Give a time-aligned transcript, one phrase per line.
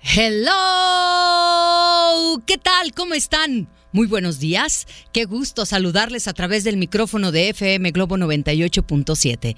[0.00, 0.52] Hello,
[2.46, 2.94] ¿qué tal?
[2.94, 3.68] ¿Cómo están?
[3.90, 4.86] Muy buenos días.
[5.12, 9.56] Qué gusto saludarles a través del micrófono de FM Globo 98.7.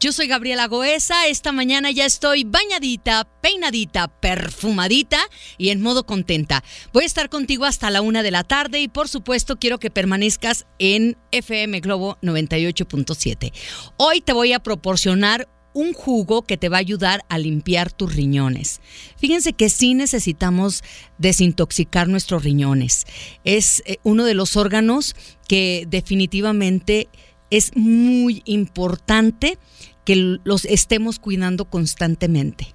[0.00, 1.26] Yo soy Gabriela Goesa.
[1.26, 5.18] Esta mañana ya estoy bañadita, peinadita, perfumadita
[5.58, 6.64] y en modo contenta.
[6.92, 9.90] Voy a estar contigo hasta la una de la tarde y por supuesto quiero que
[9.90, 13.52] permanezcas en FM Globo 98.7.
[13.98, 18.14] Hoy te voy a proporcionar un jugo que te va a ayudar a limpiar tus
[18.14, 18.80] riñones.
[19.16, 20.82] Fíjense que sí necesitamos
[21.18, 23.06] desintoxicar nuestros riñones.
[23.44, 25.14] Es eh, uno de los órganos
[25.48, 27.08] que definitivamente
[27.50, 29.58] es muy importante
[30.04, 32.74] que los estemos cuidando constantemente.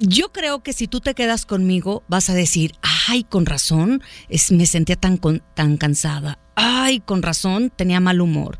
[0.00, 2.72] Yo creo que si tú te quedas conmigo, vas a decir,
[3.08, 5.18] ay, con razón, es, me sentía tan,
[5.54, 8.58] tan cansada, ay, con razón, tenía mal humor,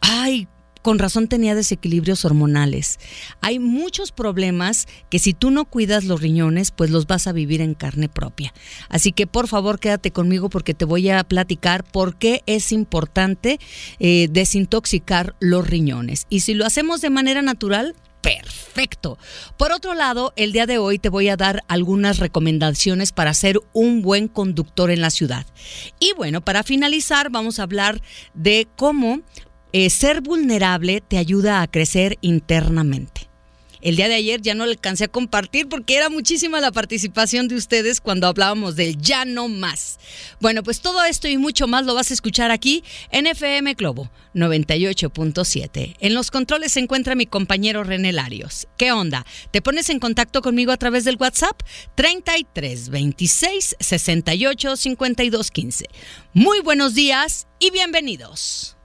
[0.00, 0.46] ay,
[0.86, 3.00] con razón tenía desequilibrios hormonales.
[3.40, 7.60] Hay muchos problemas que si tú no cuidas los riñones, pues los vas a vivir
[7.60, 8.54] en carne propia.
[8.88, 13.58] Así que por favor quédate conmigo porque te voy a platicar por qué es importante
[13.98, 16.26] eh, desintoxicar los riñones.
[16.28, 19.18] Y si lo hacemos de manera natural, perfecto.
[19.56, 23.60] Por otro lado, el día de hoy te voy a dar algunas recomendaciones para ser
[23.72, 25.46] un buen conductor en la ciudad.
[26.00, 28.00] Y bueno, para finalizar, vamos a hablar
[28.34, 29.22] de cómo
[29.78, 33.28] eh, ser vulnerable te ayuda a crecer internamente.
[33.82, 37.56] El día de ayer ya no alcancé a compartir porque era muchísima la participación de
[37.56, 39.98] ustedes cuando hablábamos del ya no más.
[40.40, 44.10] Bueno, pues todo esto y mucho más lo vas a escuchar aquí en FM Globo
[44.34, 45.96] 98.7.
[46.00, 48.68] En los controles se encuentra mi compañero René Larios.
[48.78, 49.26] ¿Qué onda?
[49.50, 51.60] ¿Te pones en contacto conmigo a través del WhatsApp?
[51.96, 55.86] 33 26 68 52 15.
[56.32, 58.75] Muy buenos días y bienvenidos.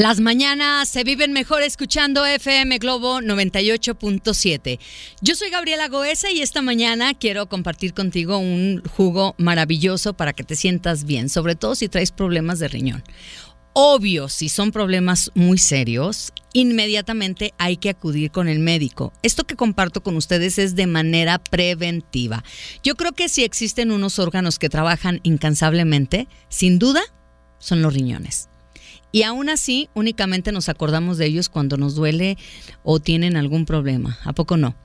[0.00, 4.78] Las mañanas se viven mejor escuchando FM Globo 98.7.
[5.20, 10.42] Yo soy Gabriela Goesa y esta mañana quiero compartir contigo un jugo maravilloso para que
[10.42, 13.04] te sientas bien, sobre todo si traes problemas de riñón.
[13.74, 19.12] Obvio, si son problemas muy serios, inmediatamente hay que acudir con el médico.
[19.22, 22.42] Esto que comparto con ustedes es de manera preventiva.
[22.82, 27.02] Yo creo que si existen unos órganos que trabajan incansablemente, sin duda,
[27.58, 28.49] son los riñones.
[29.12, 32.38] Y aún así, únicamente nos acordamos de ellos cuando nos duele
[32.82, 34.18] o tienen algún problema.
[34.24, 34.76] ¿A poco no?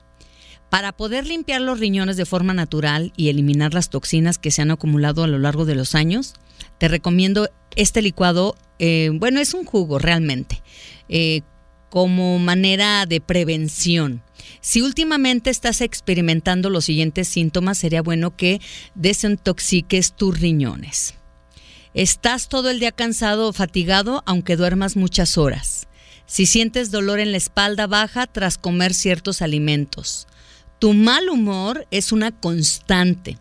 [0.70, 4.72] Para poder limpiar los riñones de forma natural y eliminar las toxinas que se han
[4.72, 6.34] acumulado a lo largo de los años,
[6.78, 8.56] te recomiendo este licuado.
[8.78, 10.62] Eh, bueno, es un jugo realmente,
[11.08, 11.42] eh,
[11.88, 14.22] como manera de prevención.
[14.60, 18.60] Si últimamente estás experimentando los siguientes síntomas, sería bueno que
[18.96, 21.14] desintoxiques tus riñones.
[21.96, 25.88] Estás todo el día cansado o fatigado aunque duermas muchas horas.
[26.26, 30.26] Si sientes dolor en la espalda baja tras comer ciertos alimentos.
[30.78, 33.38] Tu mal humor es una constante.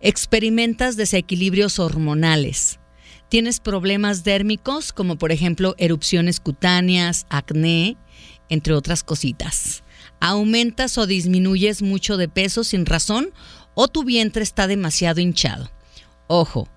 [0.00, 2.80] Experimentas desequilibrios hormonales.
[3.28, 7.96] Tienes problemas dérmicos como por ejemplo erupciones cutáneas, acné,
[8.48, 9.84] entre otras cositas.
[10.18, 13.32] Aumentas o disminuyes mucho de peso sin razón
[13.74, 15.70] o tu vientre está demasiado hinchado.
[16.26, 16.68] Ojo,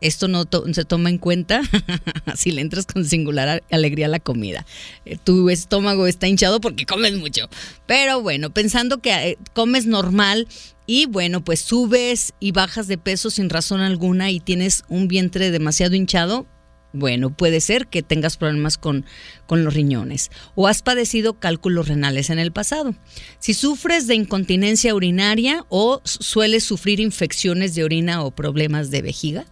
[0.00, 1.62] esto no se toma en cuenta
[2.34, 4.66] si le entras con singular alegría a la comida.
[5.04, 7.48] Eh, tu estómago está hinchado porque comes mucho.
[7.86, 10.48] Pero bueno, pensando que eh, comes normal
[10.86, 15.50] y bueno, pues subes y bajas de peso sin razón alguna y tienes un vientre
[15.50, 16.46] demasiado hinchado,
[16.92, 19.06] bueno, puede ser que tengas problemas con,
[19.46, 22.94] con, los riñones o has padecido cálculos renales en el pasado.
[23.38, 29.46] Si sufres de incontinencia urinaria o sueles sufrir infecciones de orina o problemas de vejiga,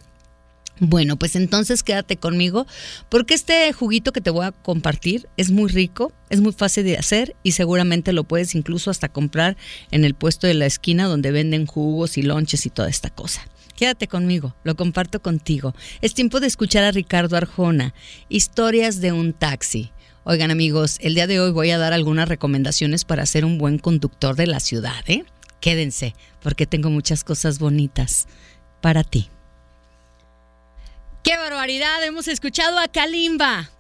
[0.81, 2.67] bueno, pues entonces quédate conmigo
[3.09, 6.97] porque este juguito que te voy a compartir es muy rico, es muy fácil de
[6.97, 9.57] hacer y seguramente lo puedes incluso hasta comprar
[9.91, 13.43] en el puesto de la esquina donde venden jugos y lonches y toda esta cosa.
[13.77, 15.75] Quédate conmigo, lo comparto contigo.
[16.01, 17.95] Es tiempo de escuchar a Ricardo Arjona,
[18.29, 19.93] Historias de un taxi.
[20.25, 23.79] Oigan amigos, el día de hoy voy a dar algunas recomendaciones para ser un buen
[23.79, 25.25] conductor de la ciudad, ¿eh?
[25.61, 28.27] Quédense, porque tengo muchas cosas bonitas
[28.81, 29.31] para ti.
[31.23, 32.03] ¡Qué barbaridad!
[32.05, 33.71] Hemos escuchado a Kalimba.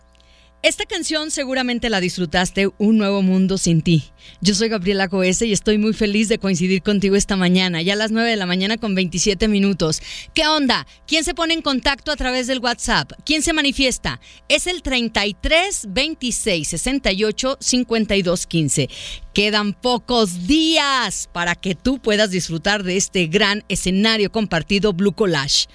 [0.62, 4.11] Esta canción seguramente la disfrutaste, Un Nuevo Mundo sin ti.
[4.41, 7.97] Yo soy Gabriela Goese y estoy muy feliz de coincidir contigo esta mañana, ya a
[7.97, 10.01] las 9 de la mañana con 27 minutos.
[10.35, 10.87] ¿Qué onda?
[11.07, 13.13] ¿Quién se pone en contacto a través del WhatsApp?
[13.25, 14.21] ¿Quién se manifiesta?
[14.49, 18.89] Es el 33 26 68 52 15.
[19.35, 25.67] Quedan pocos días para que tú puedas disfrutar de este gran escenario compartido Blue Collage.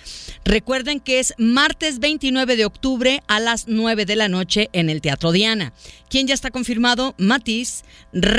[0.43, 4.99] Recuerden que es martes 29 de octubre a las 9 de la noche en el
[4.99, 5.71] Teatro Diana.
[6.09, 7.15] ¿Quién ya está confirmado?
[7.17, 7.83] Matiz,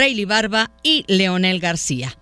[0.04, 2.14] Rayleigh Barba y Leonel García.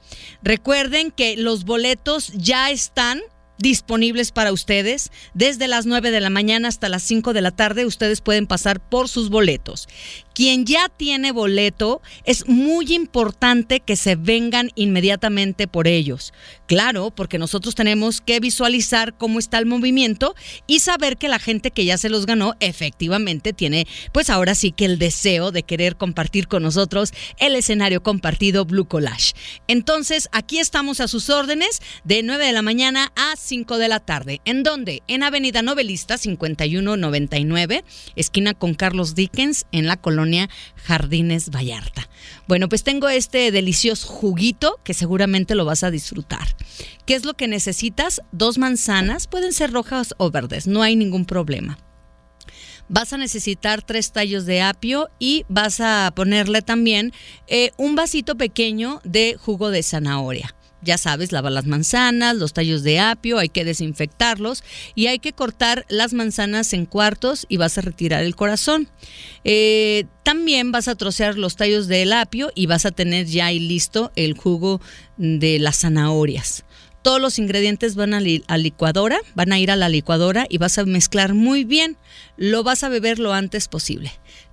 [0.45, 3.21] Recuerden que los boletos ya están
[3.59, 5.11] disponibles para ustedes.
[5.35, 8.79] Desde las 9 de la mañana hasta las 5 de la tarde ustedes pueden pasar
[8.81, 9.89] por sus boletos.
[10.33, 16.33] Quien ya tiene boleto, es muy importante que se vengan inmediatamente por ellos.
[16.73, 20.35] Claro, porque nosotros tenemos que visualizar cómo está el movimiento
[20.67, 24.73] y saber que la gente que ya se los ganó efectivamente tiene, pues ahora sí
[24.73, 29.35] que el deseo de querer compartir con nosotros el escenario compartido Blue Collage.
[29.69, 34.01] Entonces, aquí estamos a sus órdenes de 9 de la mañana a 5 de la
[34.01, 34.41] tarde.
[34.47, 35.03] ¿En dónde?
[35.09, 37.85] En Avenida Novelista 5199,
[38.17, 42.09] esquina con Carlos Dickens, en la colonia Jardines Vallarta.
[42.49, 46.57] Bueno, pues tengo este delicioso juguito que seguramente lo vas a disfrutar.
[47.07, 48.23] ¿Qué es lo que necesitas?
[48.33, 51.79] Dos manzanas, pueden ser rojas o verdes, no hay ningún problema.
[52.89, 57.13] Vas a necesitar tres tallos de apio y vas a ponerle también
[57.47, 62.83] eh, un vasito pequeño de jugo de zanahoria ya sabes, lavar las manzanas, los tallos
[62.83, 64.65] de apio, hay que desinfectarlos
[64.95, 68.89] y hay que cortar las manzanas en cuartos y vas a retirar el corazón.
[69.45, 73.59] Eh, también vas a trocear los tallos del apio y vas a tener ya ahí
[73.59, 74.81] listo el jugo
[75.17, 76.65] de las zanahorias.
[77.03, 80.79] Todos los ingredientes van a, la licuadora, van a ir a la licuadora y vas
[80.79, 81.97] a mezclar muy bien.
[82.37, 84.13] Lo vas a beber lo antes posible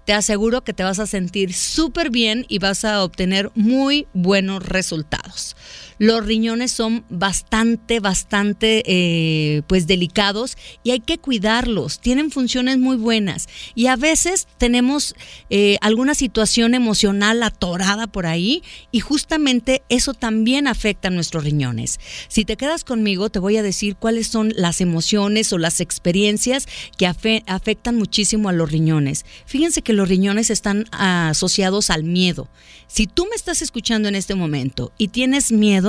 [0.09, 4.65] te aseguro que te vas a sentir súper bien y vas a obtener muy buenos
[4.65, 5.55] resultados.
[5.99, 11.99] Los riñones son bastante, bastante eh, pues delicados y hay que cuidarlos.
[11.99, 15.13] Tienen funciones muy buenas y a veces tenemos
[15.49, 21.99] eh, alguna situación emocional atorada por ahí y justamente eso también afecta a nuestros riñones.
[22.29, 26.67] Si te quedas conmigo te voy a decir cuáles son las emociones o las experiencias
[26.97, 29.25] que afectan muchísimo a los riñones.
[29.45, 32.47] Fíjense que los riñones están asociados al miedo.
[32.87, 35.88] Si tú me estás escuchando en este momento y tienes miedo,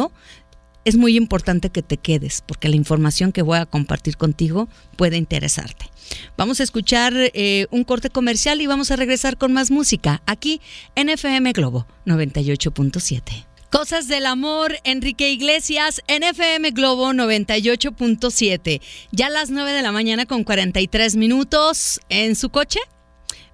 [0.85, 5.17] es muy importante que te quedes porque la información que voy a compartir contigo puede
[5.17, 5.91] interesarte.
[6.37, 10.61] Vamos a escuchar eh, un corte comercial y vamos a regresar con más música aquí
[10.95, 13.47] en FM Globo 98.7.
[13.71, 18.81] Cosas del amor, Enrique Iglesias, en FM Globo 98.7.
[19.13, 22.81] Ya a las 9 de la mañana con 43 minutos en su coche.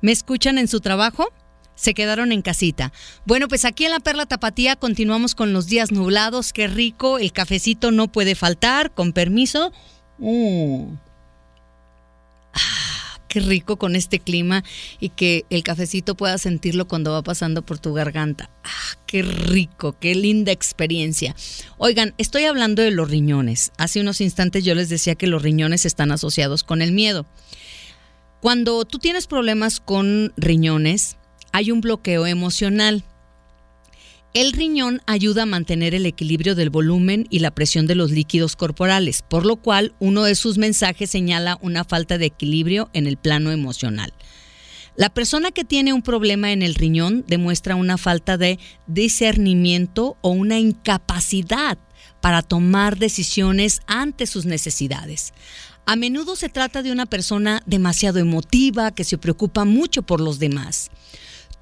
[0.01, 1.29] ¿Me escuchan en su trabajo?
[1.77, 2.93] Se quedaron en casita.
[3.27, 6.53] Bueno, pues aquí en la Perla Tapatía continuamos con los días nublados.
[6.53, 9.73] Qué rico, el cafecito no puede faltar, con permiso.
[10.19, 10.95] Mm.
[12.55, 14.65] Ah, qué rico con este clima
[14.99, 18.49] y que el cafecito pueda sentirlo cuando va pasando por tu garganta.
[18.65, 21.37] Ah, qué rico, qué linda experiencia.
[21.77, 23.73] Oigan, estoy hablando de los riñones.
[23.77, 27.27] Hace unos instantes yo les decía que los riñones están asociados con el miedo.
[28.41, 31.17] Cuando tú tienes problemas con riñones,
[31.57, 33.03] hay un bloqueo emocional.
[34.35, 38.57] El riñón ayuda a mantener el equilibrio del volumen y la presión de los líquidos
[38.57, 43.17] corporales, por lo cual uno de sus mensajes señala una falta de equilibrio en el
[43.17, 44.13] plano emocional.
[44.97, 50.29] La persona que tiene un problema en el riñón demuestra una falta de discernimiento o
[50.29, 51.79] una incapacidad
[52.21, 55.33] para tomar decisiones ante sus necesidades.
[55.87, 60.39] A menudo se trata de una persona demasiado emotiva que se preocupa mucho por los
[60.39, 60.91] demás.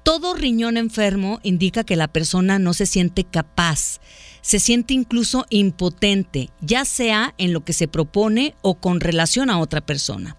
[0.05, 3.99] Todo riñón enfermo indica que la persona no se siente capaz,
[4.41, 9.57] se siente incluso impotente, ya sea en lo que se propone o con relación a
[9.57, 10.37] otra persona.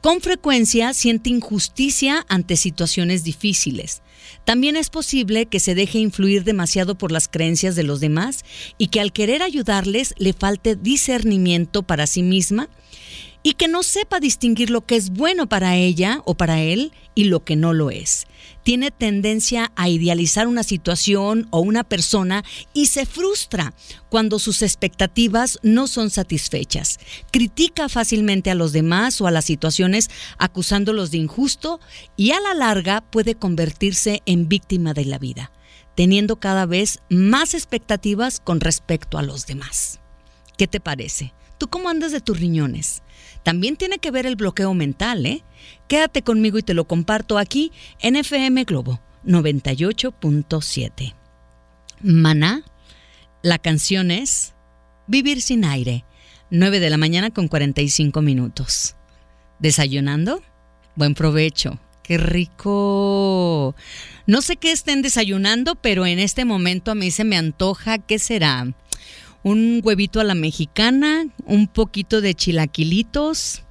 [0.00, 4.00] Con frecuencia siente injusticia ante situaciones difíciles.
[4.46, 8.42] También es posible que se deje influir demasiado por las creencias de los demás
[8.78, 12.70] y que al querer ayudarles le falte discernimiento para sí misma
[13.42, 17.24] y que no sepa distinguir lo que es bueno para ella o para él y
[17.24, 18.26] lo que no lo es.
[18.64, 22.42] Tiene tendencia a idealizar una situación o una persona
[22.72, 23.74] y se frustra
[24.08, 26.98] cuando sus expectativas no son satisfechas.
[27.30, 31.78] Critica fácilmente a los demás o a las situaciones acusándolos de injusto
[32.16, 35.52] y a la larga puede convertirse en víctima de la vida,
[35.94, 40.00] teniendo cada vez más expectativas con respecto a los demás.
[40.56, 41.34] ¿Qué te parece?
[41.58, 43.02] ¿Tú cómo andas de tus riñones?
[43.44, 45.44] También tiene que ver el bloqueo mental, ¿eh?
[45.86, 47.70] Quédate conmigo y te lo comparto aquí
[48.00, 51.14] en FM Globo 98.7.
[52.02, 52.64] Maná,
[53.42, 54.54] la canción es
[55.06, 56.06] Vivir sin aire,
[56.48, 58.96] 9 de la mañana con 45 minutos.
[59.58, 60.42] ¿Desayunando?
[60.96, 61.78] Buen provecho.
[62.02, 63.74] ¡Qué rico!
[64.26, 68.18] No sé qué estén desayunando, pero en este momento a mí se me antoja, ¿qué
[68.18, 68.74] será?
[69.44, 73.62] Un huevito a la mexicana, un poquito de chilaquilitos.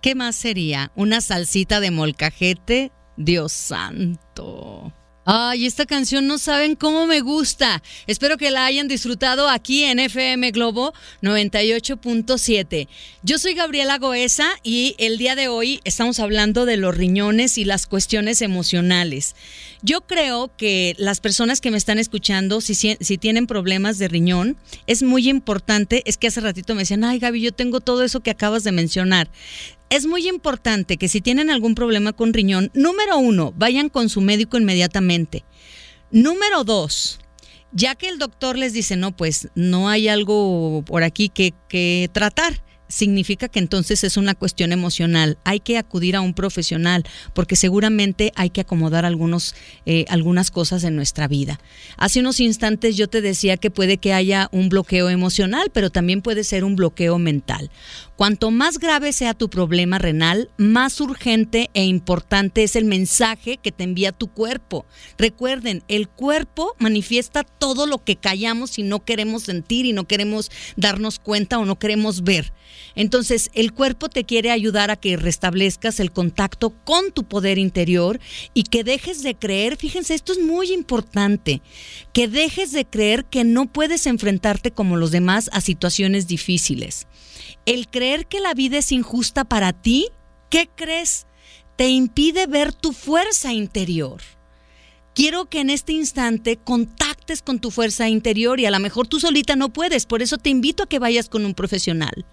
[0.00, 0.92] ¿Qué más sería?
[0.94, 2.92] Una salsita de molcajete.
[3.16, 4.92] Dios santo.
[5.30, 7.82] Ay, esta canción no saben cómo me gusta.
[8.06, 12.88] Espero que la hayan disfrutado aquí en FM Globo 98.7.
[13.22, 17.66] Yo soy Gabriela Goesa y el día de hoy estamos hablando de los riñones y
[17.66, 19.36] las cuestiones emocionales.
[19.82, 24.56] Yo creo que las personas que me están escuchando, si, si tienen problemas de riñón,
[24.86, 28.20] es muy importante, es que hace ratito me decían, ay Gaby, yo tengo todo eso
[28.20, 29.28] que acabas de mencionar
[29.90, 34.20] es muy importante que si tienen algún problema con riñón, número uno, vayan con su
[34.20, 35.44] médico inmediatamente.
[36.10, 37.20] Número dos,
[37.72, 42.10] ya que el doctor les dice, no, pues no hay algo por aquí que, que
[42.12, 45.38] tratar, significa que entonces es una cuestión emocional.
[45.44, 47.04] Hay que acudir a un profesional
[47.34, 49.54] porque seguramente hay que acomodar algunos,
[49.86, 51.60] eh, algunas cosas en nuestra vida.
[51.96, 56.22] Hace unos instantes yo te decía que puede que haya un bloqueo emocional, pero también
[56.22, 57.70] puede ser un bloqueo mental.
[58.16, 63.70] Cuanto más grave sea tu problema renal, más urgente e importante es el mensaje que
[63.70, 64.86] te envía tu cuerpo.
[65.18, 70.50] Recuerden, el cuerpo manifiesta todo lo que callamos y no queremos sentir y no queremos
[70.76, 72.52] darnos cuenta o no queremos ver.
[72.94, 78.20] Entonces, el cuerpo te quiere ayudar a que restablezcas el contacto con tu poder interior
[78.54, 81.62] y que dejes de creer, fíjense, esto es muy importante,
[82.12, 87.06] que dejes de creer que no puedes enfrentarte como los demás a situaciones difíciles.
[87.66, 90.08] El creer que la vida es injusta para ti,
[90.50, 91.26] ¿qué crees?
[91.76, 94.20] Te impide ver tu fuerza interior.
[95.14, 99.18] Quiero que en este instante contactes con tu fuerza interior y a lo mejor tú
[99.18, 102.24] solita no puedes, por eso te invito a que vayas con un profesional.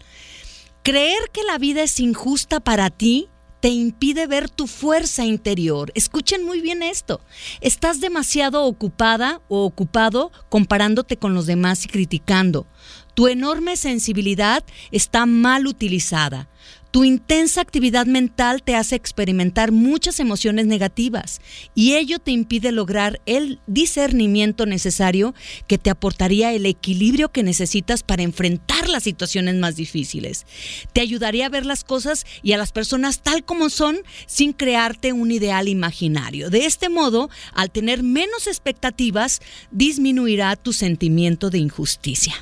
[0.85, 3.27] Creer que la vida es injusta para ti
[3.59, 5.91] te impide ver tu fuerza interior.
[5.95, 7.21] Escuchen muy bien esto.
[7.59, 12.67] Estás demasiado ocupada o ocupado comparándote con los demás y criticando.
[13.15, 16.49] Tu enorme sensibilidad está mal utilizada.
[16.95, 21.41] Tu intensa actividad mental te hace experimentar muchas emociones negativas
[21.73, 25.35] y ello te impide lograr el discernimiento necesario
[25.67, 30.45] que te aportaría el equilibrio que necesitas para enfrentar las situaciones más difíciles.
[30.93, 35.11] Te ayudaría a ver las cosas y a las personas tal como son sin crearte
[35.11, 36.49] un ideal imaginario.
[36.49, 42.35] De este modo, al tener menos expectativas, disminuirá tu sentimiento de injusticia.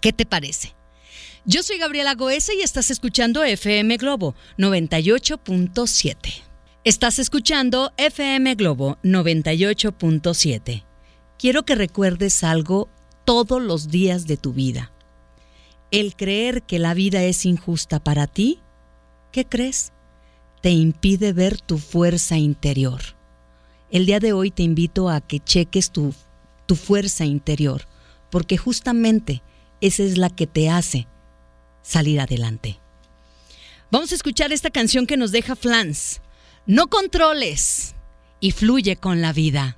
[0.00, 0.74] ¿Qué te parece?
[1.44, 6.16] Yo soy Gabriela Goesa y estás escuchando FM Globo 98.7.
[6.84, 10.84] Estás escuchando FM Globo 98.7.
[11.40, 12.88] Quiero que recuerdes algo
[13.24, 14.92] todos los días de tu vida.
[15.90, 18.60] El creer que la vida es injusta para ti,
[19.32, 19.92] ¿qué crees?
[20.60, 23.00] Te impide ver tu fuerza interior.
[23.90, 26.14] El día de hoy te invito a que cheques tu,
[26.66, 27.88] tu fuerza interior,
[28.30, 29.42] porque justamente
[29.80, 31.08] esa es la que te hace
[31.82, 32.80] salir adelante.
[33.90, 36.22] Vamos a escuchar esta canción que nos deja Flans.
[36.66, 37.94] No controles
[38.40, 39.76] y fluye con la vida.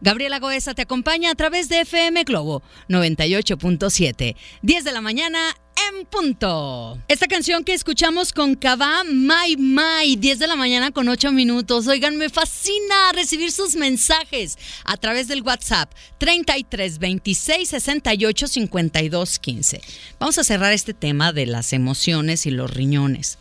[0.00, 5.38] Gabriela Goesa te acompaña a través de FM Globo 98.7, 10 de la mañana
[5.90, 6.98] en punto.
[7.08, 11.86] Esta canción que escuchamos con Kaba My My, 10 de la mañana con 8 minutos.
[11.86, 19.80] Oigan, me fascina recibir sus mensajes a través del WhatsApp 33 26 68 52 15.
[20.18, 23.38] Vamos a cerrar este tema de las emociones y los riñones.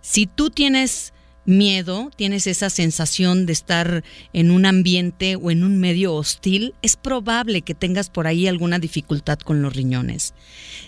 [0.00, 1.13] Si tú tienes
[1.46, 6.96] miedo, tienes esa sensación de estar en un ambiente o en un medio hostil, es
[6.96, 10.34] probable que tengas por ahí alguna dificultad con los riñones.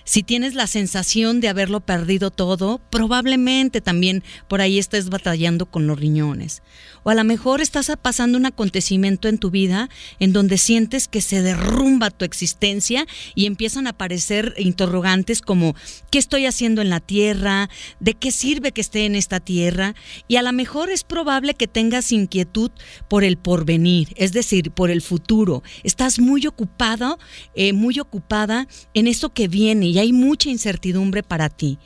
[0.05, 5.87] Si tienes la sensación de haberlo perdido todo, probablemente también por ahí estés batallando con
[5.87, 6.63] los riñones.
[7.03, 11.21] O a lo mejor estás pasando un acontecimiento en tu vida en donde sientes que
[11.21, 15.75] se derrumba tu existencia y empiezan a aparecer interrogantes como
[16.11, 17.69] ¿qué estoy haciendo en la tierra?
[18.01, 19.95] ¿De qué sirve que esté en esta tierra?
[20.29, 22.71] Y a lo mejor es probable que tengas inquietud
[23.09, 25.65] por el porvenir, es decir, por el futuro.
[25.83, 27.19] Estás muy ocupado,
[27.57, 31.81] eh, muy ocupada en eso que viene y hay mucha incertidumbre para ti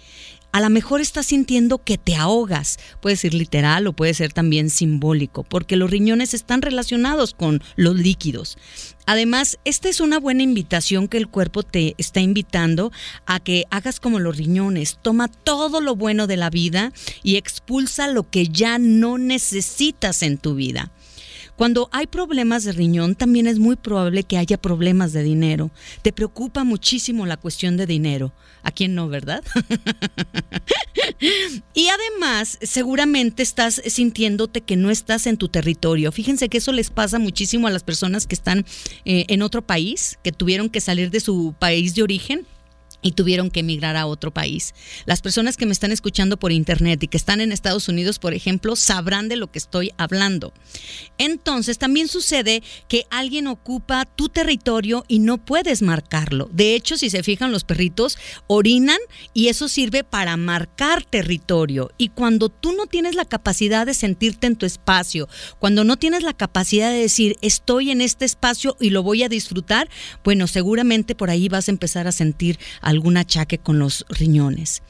[0.53, 2.79] a lo mejor estás sintiendo que te ahogas.
[3.01, 7.97] Puede ser literal o puede ser también simbólico, porque los riñones están relacionados con los
[7.97, 8.59] líquidos.
[9.07, 12.93] Además, esta es una buena invitación que el cuerpo te está invitando
[13.27, 14.99] a que hagas como los riñones.
[15.03, 16.93] Toma todo lo bueno de la vida
[17.23, 20.93] y expulsa lo que ya no necesitas en tu vida.
[21.61, 25.71] Cuando hay problemas de riñón, también es muy probable que haya problemas de dinero.
[26.01, 28.33] Te preocupa muchísimo la cuestión de dinero.
[28.63, 29.45] ¿A quién no, verdad?
[31.75, 36.13] y además, seguramente estás sintiéndote que no estás en tu territorio.
[36.13, 38.65] Fíjense que eso les pasa muchísimo a las personas que están
[39.05, 42.47] eh, en otro país, que tuvieron que salir de su país de origen
[43.03, 44.75] y tuvieron que emigrar a otro país.
[45.07, 48.35] Las personas que me están escuchando por internet y que están en Estados Unidos, por
[48.35, 50.53] ejemplo, sabrán de lo que estoy hablando.
[51.19, 56.49] Entonces, también sucede que alguien ocupa tu territorio y no puedes marcarlo.
[56.53, 58.99] De hecho, si se fijan, los perritos orinan
[59.35, 61.91] y eso sirve para marcar territorio.
[61.99, 65.29] Y cuando tú no tienes la capacidad de sentirte en tu espacio,
[65.59, 69.29] cuando no tienes la capacidad de decir, estoy en este espacio y lo voy a
[69.29, 69.89] disfrutar,
[70.25, 72.59] bueno, seguramente por ahí vas a empezar a sentir
[72.91, 74.83] algún achaque con los riñones.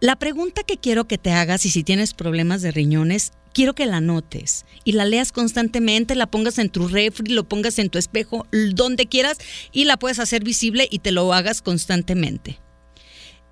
[0.00, 3.86] La pregunta que quiero que te hagas y si tienes problemas de riñones, quiero que
[3.86, 7.98] la notes y la leas constantemente, la pongas en tu refri, lo pongas en tu
[7.98, 9.38] espejo, donde quieras
[9.72, 12.60] y la puedes hacer visible y te lo hagas constantemente.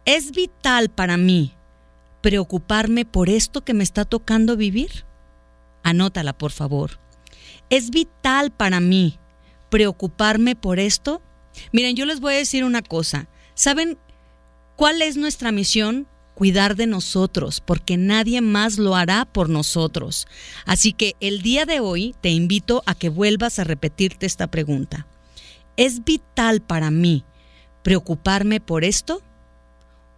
[0.05, 1.53] ¿Es vital para mí
[2.21, 5.05] preocuparme por esto que me está tocando vivir?
[5.83, 7.01] Anótala, por favor.
[7.71, 9.19] ¿Es vital para mí
[9.71, 11.23] preocuparme por esto?
[11.73, 13.29] Miren, yo les voy a decir una cosa.
[13.57, 13.97] ¿Saben
[14.77, 16.07] cuál es nuestra misión?
[16.35, 20.27] Cuidar de nosotros, porque nadie más lo hará por nosotros.
[20.67, 25.07] Así que el día de hoy te invito a que vuelvas a repetirte esta pregunta.
[25.79, 27.25] ¿Es vital para mí
[27.83, 29.23] preocuparme por esto?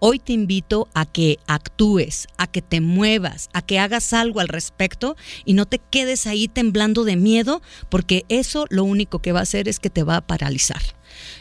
[0.00, 4.48] Hoy te invito a que actúes, a que te muevas, a que hagas algo al
[4.48, 9.38] respecto y no te quedes ahí temblando de miedo, porque eso lo único que va
[9.38, 10.97] a hacer es que te va a paralizar.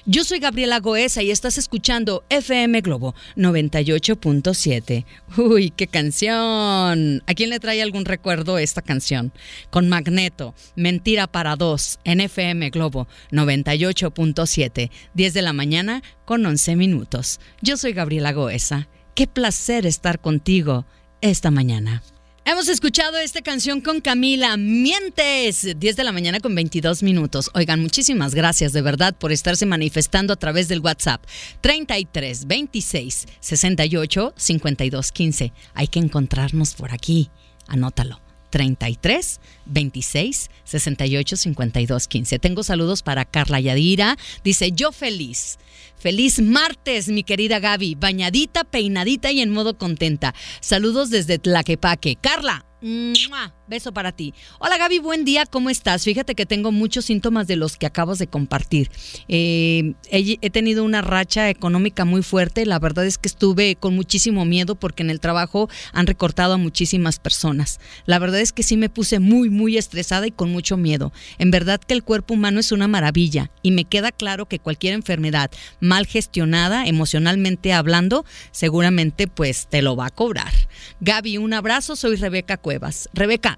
[0.09, 5.05] Yo soy Gabriela Goesa y estás escuchando FM Globo 98.7.
[5.37, 7.21] Uy, qué canción.
[7.27, 9.33] ¿A quién le trae algún recuerdo esta canción?
[9.69, 16.77] Con Magneto, Mentira para dos, en FM Globo 98.7, 10 de la mañana con 11
[16.77, 17.41] minutos.
[17.61, 18.87] Yo soy Gabriela Goesa.
[19.13, 20.85] Qué placer estar contigo
[21.19, 22.01] esta mañana.
[22.49, 27.51] Hemos escuchado esta canción con Camila, Mientes, 10 de la mañana con 22 minutos.
[27.53, 31.21] Oigan, muchísimas gracias de verdad por estarse manifestando a través del WhatsApp
[31.59, 35.53] 33 26 68 52 15.
[35.73, 37.29] Hay que encontrarnos por aquí.
[37.67, 38.26] Anótalo.
[38.49, 42.39] 33 26 68 52 15.
[42.39, 44.17] Tengo saludos para Carla Yadira.
[44.43, 45.57] Dice, yo feliz.
[45.97, 47.95] Feliz martes, mi querida Gaby.
[47.95, 50.33] Bañadita, peinadita y en modo contenta.
[50.61, 52.15] Saludos desde Tlaquepaque.
[52.15, 52.65] Carla,
[53.67, 54.33] Beso para ti.
[54.59, 56.05] Hola Gaby, buen día, ¿cómo estás?
[56.05, 58.89] Fíjate que tengo muchos síntomas de los que acabas de compartir.
[59.27, 64.45] Eh, he, tenido una racha económica muy fuerte, la verdad es que estuve con muchísimo
[64.45, 67.81] miedo porque en el trabajo han recortado a muchísimas personas.
[68.05, 71.11] La verdad es que sí me puse muy, muy estresada y con mucho miedo.
[71.37, 74.93] En verdad que el cuerpo humano es una maravilla y me queda claro que cualquier
[74.93, 75.51] enfermedad
[75.81, 80.53] mal gestionada, emocionalmente hablando, seguramente pues te lo va a cobrar.
[81.01, 83.09] Gaby, un abrazo, soy Rebeca Cuevas.
[83.13, 83.56] Rebeca,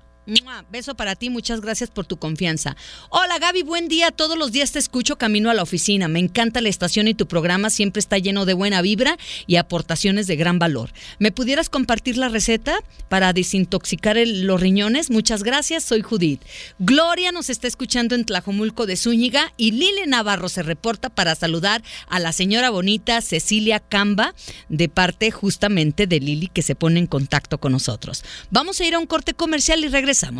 [0.71, 2.75] Beso para ti, muchas gracias por tu confianza.
[3.09, 4.11] Hola Gaby, buen día.
[4.11, 6.07] Todos los días te escucho camino a la oficina.
[6.07, 10.27] Me encanta la estación y tu programa siempre está lleno de buena vibra y aportaciones
[10.27, 10.91] de gran valor.
[11.17, 15.09] ¿Me pudieras compartir la receta para desintoxicar los riñones?
[15.09, 16.41] Muchas gracias, soy Judith.
[16.77, 21.81] Gloria nos está escuchando en Tlajomulco de Zúñiga y Lili Navarro se reporta para saludar
[22.07, 24.35] a la señora bonita Cecilia Camba
[24.67, 28.23] de parte justamente de Lili que se pone en contacto con nosotros.
[28.51, 29.87] Vamos a ir a un corte comercial y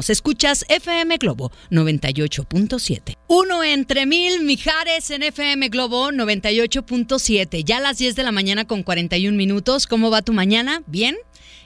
[0.10, 3.15] Escuchas FM Globo 98.7.
[3.28, 7.63] Uno entre mil, Mijares en FM Globo 98.7.
[7.63, 9.88] Ya a las 10 de la mañana con 41 minutos.
[9.88, 10.84] ¿Cómo va tu mañana?
[10.88, 11.15] ¿Bien?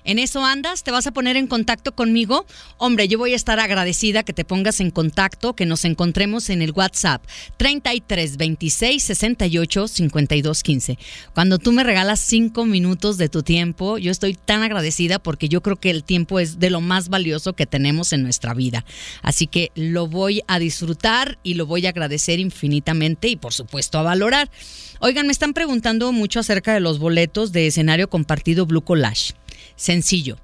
[0.06, 0.84] ¿En eso andas?
[0.84, 2.46] ¿Te vas a poner en contacto conmigo?
[2.78, 6.62] Hombre, yo voy a estar agradecida que te pongas en contacto, que nos encontremos en
[6.62, 7.24] el WhatsApp
[7.58, 11.00] 33 26 68 52 15.
[11.34, 15.62] Cuando tú me regalas cinco minutos de tu tiempo, yo estoy tan agradecida porque yo
[15.62, 18.86] creo que el tiempo es de lo más valioso que tenemos en nuestra vida.
[19.22, 23.98] Así que lo voy a disfrutar y lo voy a agradecer infinitamente y por supuesto
[23.98, 24.50] a valorar.
[25.00, 29.34] Oigan, me están preguntando mucho acerca de los boletos de escenario compartido Blue Collage.
[29.76, 30.38] Sencillo.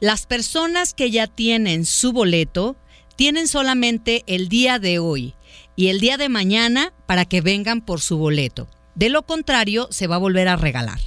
[0.00, 2.76] Las personas que ya tienen su boleto
[3.16, 5.34] tienen solamente el día de hoy
[5.76, 8.68] y el día de mañana para que vengan por su boleto.
[8.94, 11.00] De lo contrario, se va a volver a regalar.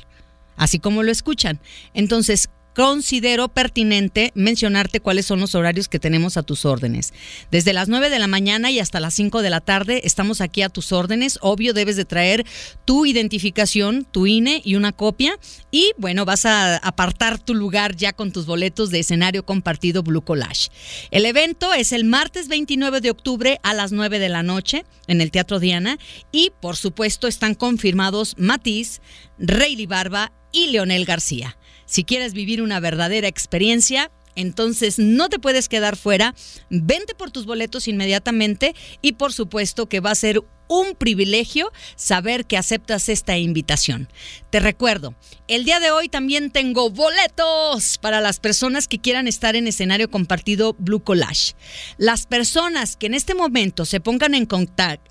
[0.55, 1.59] Así como lo escuchan.
[1.93, 7.13] Entonces, considero pertinente mencionarte cuáles son los horarios que tenemos a tus órdenes.
[7.51, 10.61] Desde las 9 de la mañana y hasta las 5 de la tarde estamos aquí
[10.61, 11.37] a tus órdenes.
[11.41, 12.45] Obvio, debes de traer
[12.85, 15.37] tu identificación, tu INE y una copia.
[15.71, 20.23] Y bueno, vas a apartar tu lugar ya con tus boletos de escenario compartido Blue
[20.23, 20.69] Collage.
[21.11, 25.21] El evento es el martes 29 de octubre a las 9 de la noche en
[25.21, 25.97] el Teatro Diana.
[26.31, 29.01] Y por supuesto están confirmados Matiz,
[29.37, 31.57] Rayleigh Barba y Leonel García.
[31.85, 36.33] Si quieres vivir una verdadera experiencia, Entonces no te puedes quedar fuera.
[36.69, 42.45] Vente por tus boletos inmediatamente y por supuesto que va a ser un privilegio saber
[42.45, 44.09] que aceptas esta invitación.
[44.49, 45.13] Te recuerdo,
[45.47, 50.09] el día de hoy también tengo boletos para las personas que quieran estar en escenario
[50.09, 51.53] compartido Blue Collage.
[51.97, 54.47] Las personas que en este momento se pongan en,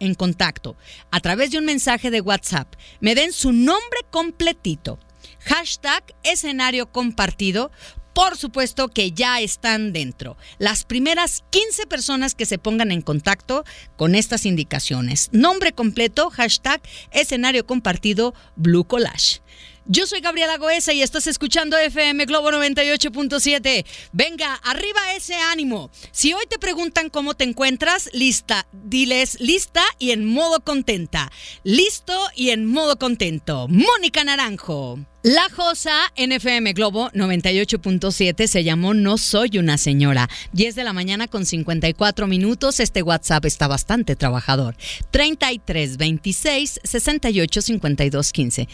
[0.00, 0.76] en contacto
[1.11, 4.98] a través de un mensaje de WhatsApp, me den su nombre completito
[5.44, 7.70] hashtag escenario compartido,
[8.14, 10.37] por supuesto que ya están dentro.
[10.59, 13.64] Las primeras 15 personas que se pongan en contacto
[13.96, 15.28] con estas indicaciones.
[15.33, 19.41] Nombre completo, hashtag escenario compartido Blue Collage.
[19.87, 23.85] Yo soy Gabriela Goesa y estás escuchando FM Globo 98.7.
[24.12, 25.90] Venga, arriba ese ánimo.
[26.12, 31.33] Si hoy te preguntan cómo te encuentras, lista, diles lista y en modo contenta.
[31.64, 33.66] Listo y en modo contento.
[33.68, 35.01] Mónica Naranjo.
[35.25, 40.29] La Josa en FM Globo 98.7 se llamó No Soy una señora.
[40.53, 42.81] 10 de la mañana con 54 minutos.
[42.81, 44.77] Este WhatsApp está bastante trabajador.
[45.11, 48.68] 33 26 68 52 15.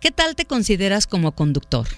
[0.00, 1.88] ¿Qué tal te consideras como conductor?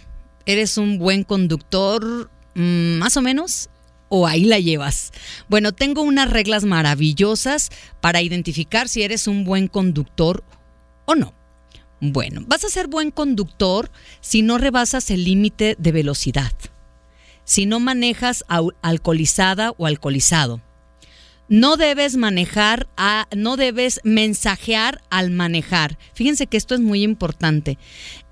[0.47, 3.71] ¿Eres un buen conductor mm, más o menos?
[4.09, 5.13] ¿O ahí la llevas?
[5.49, 10.45] Bueno, tengo unas reglas maravillosas para identificar si eres un buen conductor
[11.07, 11.35] o no.
[12.01, 16.53] Bueno, vas a ser buen conductor si no rebasas el límite de velocidad,
[17.43, 18.45] si no manejas
[18.83, 20.63] alcoholizada o alcoholizado,
[21.49, 25.99] no debes manejar, a, no debes mensajear al manejar.
[26.15, 27.79] Fíjense que esto es muy importante.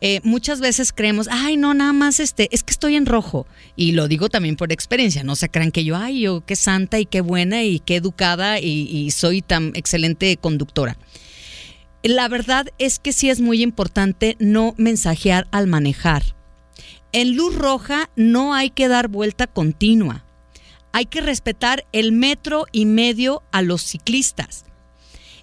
[0.01, 3.47] Eh, muchas veces creemos, ay, no, nada más este, es que estoy en rojo.
[3.75, 6.99] Y lo digo también por experiencia, no se crean que yo, ay, yo qué santa
[6.99, 10.99] y qué buena y qué educada y, y soy tan excelente conductora.
[12.03, 16.37] La verdad es que sí es muy importante no mensajear al manejar.
[17.13, 20.26] En luz roja no hay que dar vuelta continua
[20.97, 24.65] hay que respetar el metro y medio a los ciclistas.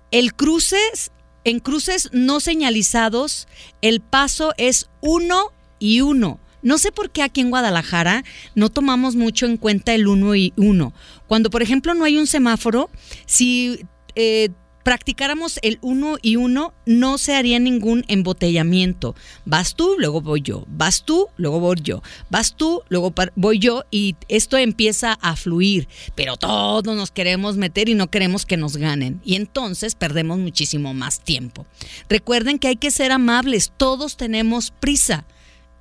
[0.09, 1.11] El cruces,
[1.43, 3.47] en cruces no señalizados,
[3.83, 6.39] el paso es uno y uno.
[6.63, 8.23] No sé por qué aquí en Guadalajara
[8.55, 10.91] no tomamos mucho en cuenta el uno y uno.
[11.27, 12.89] Cuando, por ejemplo, no hay un semáforo,
[13.27, 13.85] si
[14.15, 14.49] eh,
[14.83, 19.15] practicáramos el uno y uno, no se haría ningún embotellamiento.
[19.45, 20.65] Vas tú, luego voy yo.
[20.67, 22.03] Vas tú, luego voy yo.
[22.29, 25.87] Vas tú, luego voy yo y esto empieza a fluir.
[26.15, 29.21] Pero todos nos queremos meter y no queremos que nos ganen.
[29.23, 31.65] Y entonces perdemos muchísimo más tiempo.
[32.09, 33.71] Recuerden que hay que ser amables.
[33.77, 35.25] Todos tenemos prisa.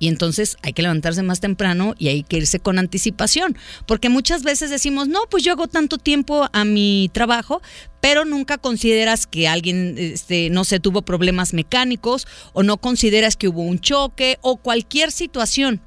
[0.03, 4.43] Y entonces hay que levantarse más temprano y hay que irse con anticipación, porque muchas
[4.43, 7.61] veces decimos, no, pues yo hago tanto tiempo a mi trabajo,
[8.01, 13.47] pero nunca consideras que alguien, este, no sé, tuvo problemas mecánicos o no consideras que
[13.47, 15.81] hubo un choque o cualquier situación.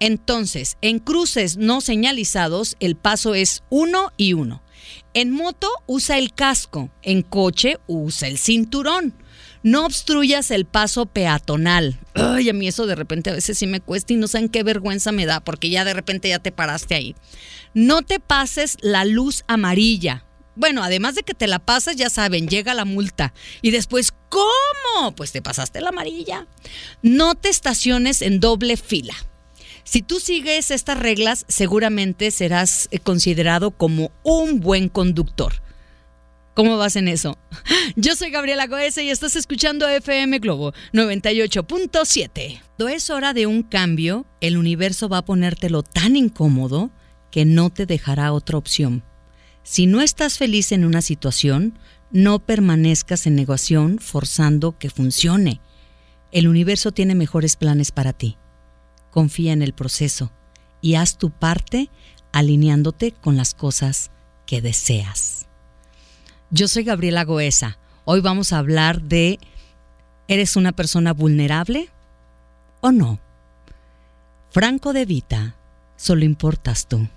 [0.00, 4.64] Entonces, en cruces no señalizados, el paso es uno y uno.
[5.14, 9.14] En moto usa el casco, en coche usa el cinturón.
[9.62, 11.98] No obstruyas el paso peatonal.
[12.14, 14.62] Ay, a mí eso de repente a veces sí me cuesta y no saben qué
[14.62, 17.14] vergüenza me da porque ya de repente ya te paraste ahí.
[17.74, 20.24] No te pases la luz amarilla.
[20.54, 23.32] Bueno, además de que te la pasas, ya saben, llega la multa.
[23.62, 25.14] Y después, ¿cómo?
[25.14, 26.46] Pues te pasaste la amarilla.
[27.02, 29.14] No te estaciones en doble fila.
[29.84, 35.54] Si tú sigues estas reglas, seguramente serás eh, considerado como un buen conductor.
[36.54, 37.38] ¿Cómo vas en eso?
[37.96, 42.60] Yo soy Gabriela Goese y estás escuchando FM Globo 98.7.
[42.82, 46.90] Cuando es hora de un cambio, el universo va a ponértelo tan incómodo
[47.30, 49.04] que no te dejará otra opción.
[49.62, 51.78] Si no estás feliz en una situación,
[52.10, 55.60] no permanezcas en negación forzando que funcione.
[56.32, 58.36] El universo tiene mejores planes para ti.
[59.10, 60.32] Confía en el proceso
[60.80, 61.88] y haz tu parte
[62.32, 64.10] alineándote con las cosas
[64.44, 65.46] que deseas.
[66.54, 67.78] Yo soy Gabriela Goesa.
[68.04, 69.38] Hoy vamos a hablar de
[70.28, 71.88] ¿eres una persona vulnerable
[72.82, 73.18] o no?
[74.50, 75.56] Franco de Vita,
[75.96, 77.08] solo importas tú.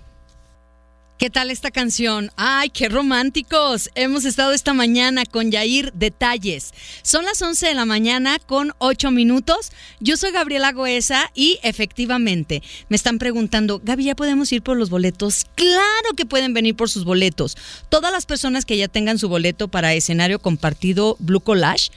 [1.18, 2.30] ¿Qué tal esta canción?
[2.36, 3.88] ¡Ay, qué románticos!
[3.94, 6.74] Hemos estado esta mañana con Yair Detalles.
[7.00, 9.72] Son las 11 de la mañana con 8 minutos.
[9.98, 14.90] Yo soy Gabriela Goesa y efectivamente me están preguntando, Gaby, ¿ya podemos ir por los
[14.90, 15.46] boletos?
[15.54, 17.56] Claro que pueden venir por sus boletos.
[17.88, 21.92] Todas las personas que ya tengan su boleto para escenario compartido Blue Collage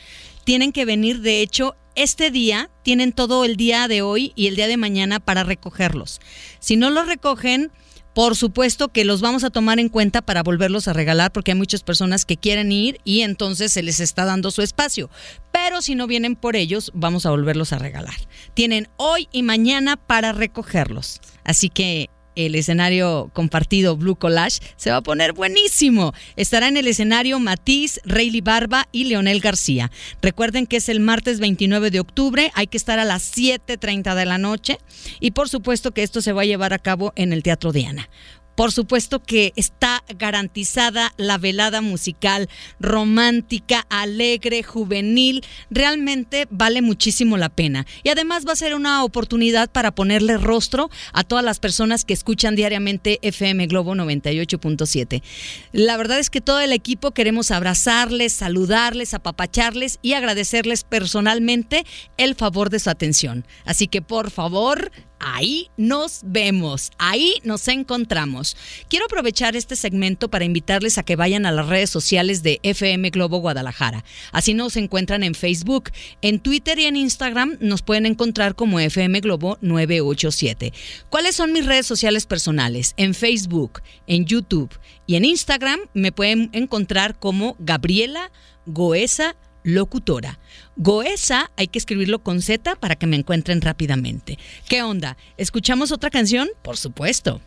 [0.45, 4.55] tienen que venir, de hecho, este día, tienen todo el día de hoy y el
[4.55, 6.21] día de mañana para recogerlos.
[6.61, 7.69] Si no los recogen
[8.13, 11.57] por supuesto que los vamos a tomar en cuenta para volverlos a regalar porque hay
[11.57, 15.09] muchas personas que quieren ir y entonces se les está dando su espacio.
[15.51, 18.15] Pero si no vienen por ellos, vamos a volverlos a regalar.
[18.53, 21.21] Tienen hoy y mañana para recogerlos.
[21.43, 26.13] Así que el escenario compartido Blue Collage se va a poner buenísimo.
[26.35, 29.91] Estará en el escenario Matiz, Rayleigh Barba y Leonel García.
[30.21, 34.25] Recuerden que es el martes 29 de octubre, hay que estar a las 7.30 de
[34.25, 34.77] la noche
[35.19, 38.09] y por supuesto que esto se va a llevar a cabo en el Teatro Diana.
[38.59, 42.49] Por supuesto que está garantizada la velada musical
[42.81, 45.45] romántica, alegre, juvenil.
[45.69, 47.85] Realmente vale muchísimo la pena.
[48.03, 52.13] Y además va a ser una oportunidad para ponerle rostro a todas las personas que
[52.13, 55.23] escuchan diariamente FM Globo 98.7.
[55.71, 61.85] La verdad es que todo el equipo queremos abrazarles, saludarles, apapacharles y agradecerles personalmente
[62.17, 63.45] el favor de su atención.
[63.63, 68.55] Así que por favor, ahí nos vemos, ahí nos encontramos.
[68.89, 73.09] Quiero aprovechar este segmento para invitarles a que vayan a las redes sociales de FM
[73.09, 74.03] Globo Guadalajara.
[74.31, 79.19] Así nos encuentran en Facebook, en Twitter y en Instagram nos pueden encontrar como FM
[79.21, 80.73] Globo 987.
[81.09, 82.93] ¿Cuáles son mis redes sociales personales?
[82.97, 88.31] En Facebook, en YouTube y en Instagram me pueden encontrar como Gabriela
[88.65, 90.39] Goesa locutora.
[90.75, 94.37] Goesa, hay que escribirlo con Z para que me encuentren rápidamente.
[94.67, 95.17] ¿Qué onda?
[95.37, 96.49] ¿Escuchamos otra canción?
[96.61, 97.41] Por supuesto.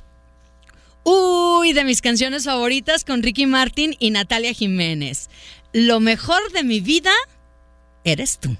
[1.04, 5.30] Uy, de mis canciones favoritas con Ricky Martin y Natalia Jiménez.
[5.72, 7.12] Lo mejor de mi vida
[8.04, 8.56] eres tú.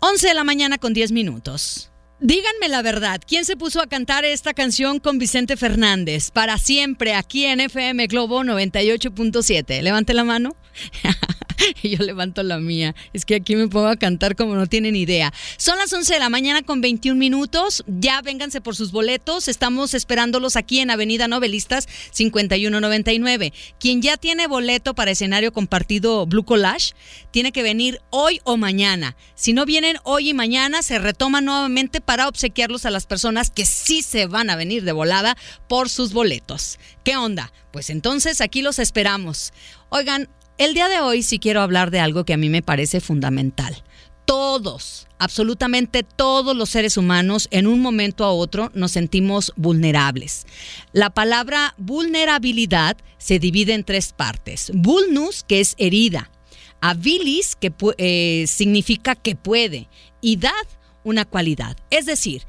[0.00, 1.92] 11 de la mañana con 10 minutos.
[2.18, 7.14] Díganme la verdad, ¿quién se puso a cantar esta canción con Vicente Fernández para siempre
[7.14, 9.82] aquí en FM Globo 98.7?
[9.82, 10.56] Levante la mano.
[11.82, 12.94] y yo levanto la mía.
[13.12, 15.32] Es que aquí me pongo a cantar como no tienen idea.
[15.56, 17.84] Son las 11 de la mañana con 21 minutos.
[17.86, 19.48] Ya vénganse por sus boletos.
[19.48, 23.52] Estamos esperándolos aquí en Avenida Novelistas 5199.
[23.78, 26.94] Quien ya tiene boleto para escenario compartido Blue Collage,
[27.30, 29.16] tiene que venir hoy o mañana.
[29.34, 33.66] Si no vienen hoy y mañana, se retoma nuevamente para obsequiarlos a las personas que
[33.66, 35.36] sí se van a venir de volada
[35.68, 36.78] por sus boletos.
[37.04, 37.52] ¿Qué onda?
[37.72, 39.52] Pues entonces aquí los esperamos.
[39.88, 43.00] Oigan, el día de hoy sí quiero hablar de algo que a mí me parece
[43.00, 43.82] fundamental.
[44.24, 50.46] Todos, absolutamente todos los seres humanos en un momento a otro nos sentimos vulnerables.
[50.92, 54.70] La palabra vulnerabilidad se divide en tres partes.
[54.74, 56.30] Vulnus, que es herida.
[56.80, 59.88] Abilis, que eh, significa que puede.
[60.20, 60.52] Y dad,
[61.04, 61.76] una cualidad.
[61.90, 62.42] Es decir,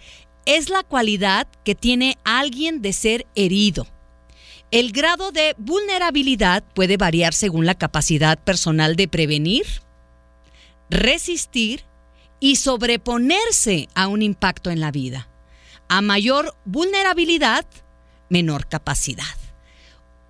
[0.46, 3.88] es la cualidad que tiene alguien de ser herido.
[4.74, 9.68] El grado de vulnerabilidad puede variar según la capacidad personal de prevenir,
[10.90, 11.84] resistir
[12.40, 15.30] y sobreponerse a un impacto en la vida.
[15.90, 17.68] A mayor vulnerabilidad,
[18.30, 19.38] menor capacidad.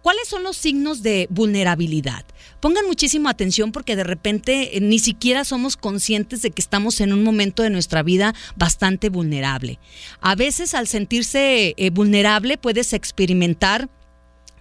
[0.02, 2.26] ¿Cuáles son los signos de vulnerabilidad?
[2.60, 7.14] Pongan muchísima atención porque de repente eh, ni siquiera somos conscientes de que estamos en
[7.14, 9.80] un momento de nuestra vida bastante vulnerable.
[10.20, 13.88] A veces al sentirse eh, vulnerable puedes experimentar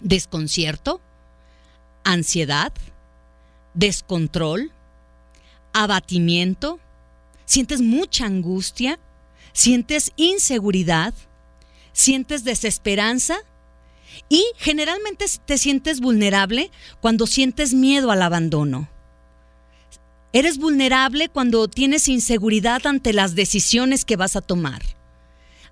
[0.03, 1.01] desconcierto,
[2.03, 2.71] ansiedad,
[3.73, 4.71] descontrol,
[5.73, 6.79] abatimiento,
[7.45, 8.99] sientes mucha angustia,
[9.53, 11.13] sientes inseguridad,
[11.93, 13.37] sientes desesperanza
[14.29, 16.69] y generalmente te sientes vulnerable
[17.01, 18.89] cuando sientes miedo al abandono.
[20.33, 24.81] Eres vulnerable cuando tienes inseguridad ante las decisiones que vas a tomar,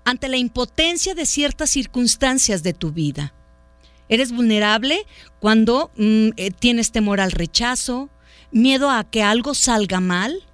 [0.04, 3.34] ante la impotencia de ciertas circunstancias de tu vida.
[4.12, 5.06] Eres vulnerable
[5.40, 8.10] cuando mm, eh, tienes temor al rechazo,
[8.50, 10.46] miedo a que algo salga mal,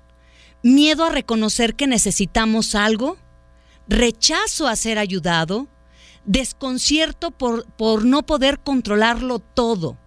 [0.62, 3.16] miedo a reconocer que necesitamos algo,
[3.88, 5.66] rechazo a ser ayudado,
[6.24, 9.98] desconcierto por, por no poder controlarlo todo,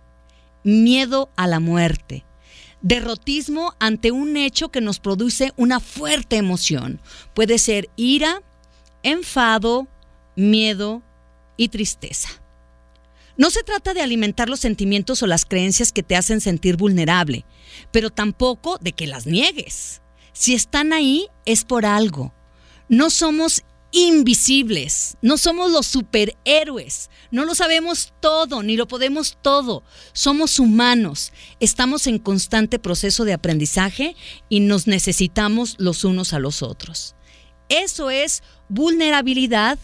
[0.63, 2.23] miedo a la muerte,
[2.81, 7.01] derrotismo ante un hecho que nos produce una fuerte emoción.
[7.33, 8.43] Puede ser ira,
[9.03, 9.89] enfado,
[10.37, 11.03] miedo
[11.57, 12.40] y tristeza.
[13.37, 17.45] No se trata de alimentar los sentimientos o las creencias que te hacen sentir vulnerable,
[17.91, 20.01] pero tampoco de que las niegues.
[20.33, 22.33] Si están ahí es por algo.
[22.89, 29.83] No somos invisibles, no somos los superhéroes, no lo sabemos todo, ni lo podemos todo.
[30.13, 34.15] Somos humanos, estamos en constante proceso de aprendizaje
[34.49, 37.15] y nos necesitamos los unos a los otros.
[37.69, 39.77] Eso es vulnerabilidad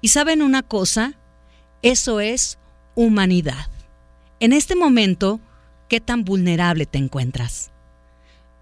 [0.00, 1.18] y saben una cosa,
[1.82, 2.58] eso es
[2.94, 3.66] humanidad.
[4.40, 5.40] En este momento,
[5.88, 7.72] ¿qué tan vulnerable te encuentras?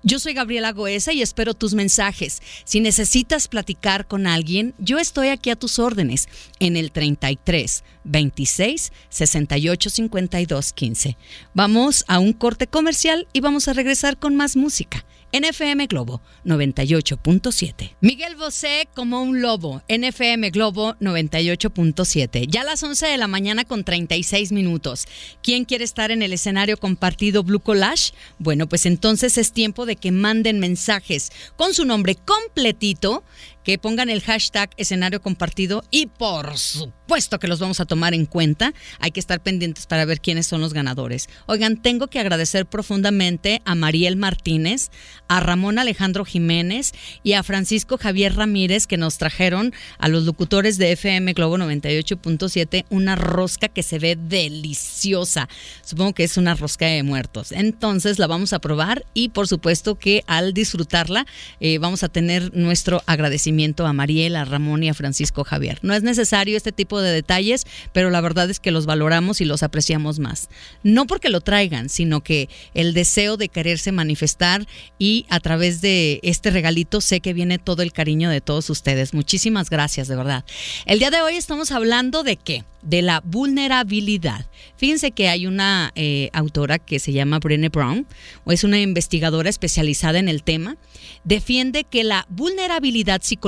[0.03, 2.41] Yo soy Gabriela Goesa y espero tus mensajes.
[2.65, 6.27] Si necesitas platicar con alguien, yo estoy aquí a tus órdenes
[6.59, 11.17] en el 33 26 68 52 15.
[11.53, 16.21] Vamos a un corte comercial y vamos a regresar con más música en FM Globo
[16.45, 17.95] 98.7.
[18.01, 22.47] Miguel Bosé como un lobo en FM Globo 98.7.
[22.49, 25.07] Ya a las 11 de la mañana con 36 minutos.
[25.43, 28.13] ¿Quién quiere estar en el escenario compartido Blue Collage?
[28.39, 33.25] Bueno, pues entonces es tiempo de que manden mensajes con su nombre completito
[33.65, 38.27] que pongan el hashtag escenario compartido y por supuesto que los vamos a tomar en
[38.27, 38.73] cuenta.
[39.01, 41.29] Hay que estar pendientes para ver quiénes son los ganadores.
[41.47, 44.91] Oigan, tengo que agradecer profundamente a Mariel Martínez,
[45.29, 46.93] a Ramón Alejandro Jiménez
[47.23, 52.87] y a Francisco Javier Ramírez que nos trajeron a los locutores de FM Globo 98.7
[52.91, 55.49] una rosca que se ve deliciosa.
[55.83, 57.53] Supongo que es una rosca de muertos.
[57.53, 61.27] Entonces la vamos a probar y por supuesto que al disfrutarla
[61.61, 65.79] eh, vamos a tener nuestro agradecimiento a Mariel, a Ramón y a Francisco Javier.
[65.83, 69.45] No es necesario este tipo de detalles, pero la verdad es que los valoramos y
[69.45, 70.49] los apreciamos más.
[70.83, 74.67] No porque lo traigan, sino que el deseo de quererse manifestar
[74.99, 79.15] y a través de este regalito sé que viene todo el cariño de todos ustedes.
[79.15, 80.45] Muchísimas gracias, de verdad.
[80.87, 82.65] El día de hoy estamos hablando de qué?
[82.83, 84.47] De la vulnerabilidad.
[84.77, 88.07] Fíjense que hay una eh, autora que se llama Brené Brown,
[88.45, 90.77] o es una investigadora especializada en el tema,
[91.25, 93.40] defiende que la vulnerabilidad psicológica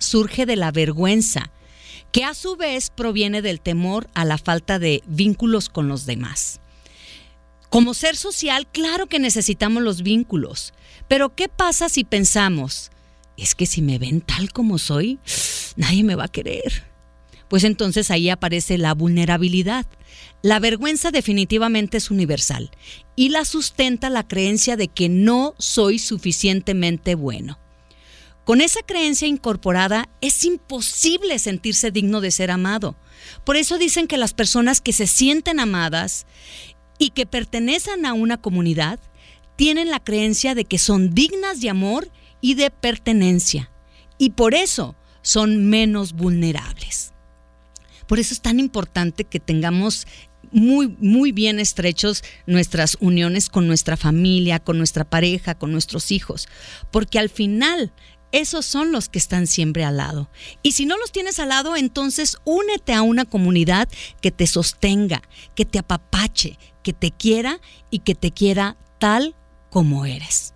[0.00, 1.50] surge de la vergüenza,
[2.12, 6.60] que a su vez proviene del temor a la falta de vínculos con los demás.
[7.70, 10.72] Como ser social, claro que necesitamos los vínculos,
[11.08, 12.92] pero ¿qué pasa si pensamos,
[13.36, 15.18] es que si me ven tal como soy,
[15.76, 16.84] nadie me va a querer?
[17.48, 19.86] Pues entonces ahí aparece la vulnerabilidad.
[20.42, 22.70] La vergüenza definitivamente es universal
[23.16, 27.58] y la sustenta la creencia de que no soy suficientemente bueno.
[28.44, 32.96] Con esa creencia incorporada es imposible sentirse digno de ser amado.
[33.44, 36.26] Por eso dicen que las personas que se sienten amadas
[36.98, 39.00] y que pertenecen a una comunidad
[39.56, 43.70] tienen la creencia de que son dignas de amor y de pertenencia.
[44.18, 47.12] Y por eso son menos vulnerables.
[48.06, 50.06] Por eso es tan importante que tengamos
[50.52, 56.48] muy, muy bien estrechos nuestras uniones con nuestra familia, con nuestra pareja, con nuestros hijos,
[56.90, 57.92] porque al final
[58.34, 60.28] esos son los que están siempre al lado.
[60.60, 63.88] Y si no los tienes al lado, entonces únete a una comunidad
[64.20, 65.22] que te sostenga,
[65.54, 69.36] que te apapache, que te quiera y que te quiera tal
[69.70, 70.52] como eres.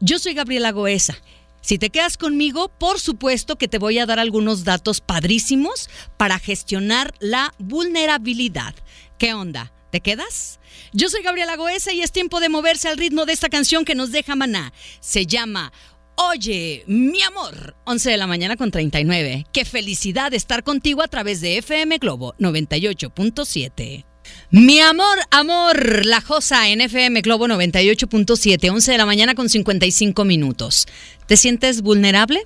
[0.00, 1.18] Yo soy Gabriela Goesa.
[1.60, 6.38] Si te quedas conmigo, por supuesto que te voy a dar algunos datos padrísimos para
[6.38, 8.74] gestionar la vulnerabilidad.
[9.18, 9.70] ¿Qué onda?
[9.92, 10.58] ¿Te quedas?
[10.94, 13.94] Yo soy Gabriela Goesa y es tiempo de moverse al ritmo de esta canción que
[13.94, 14.72] nos deja maná.
[15.00, 15.70] Se llama
[16.16, 19.46] Oye, mi amor, 11 de la mañana con 39.
[19.52, 24.04] Qué felicidad estar contigo a través de FM Globo 98.7.
[24.50, 30.24] Mi amor, amor, la Josa en FM Globo 98.7, 11 de la mañana con 55
[30.24, 30.86] minutos.
[31.26, 32.44] ¿Te sientes vulnerable?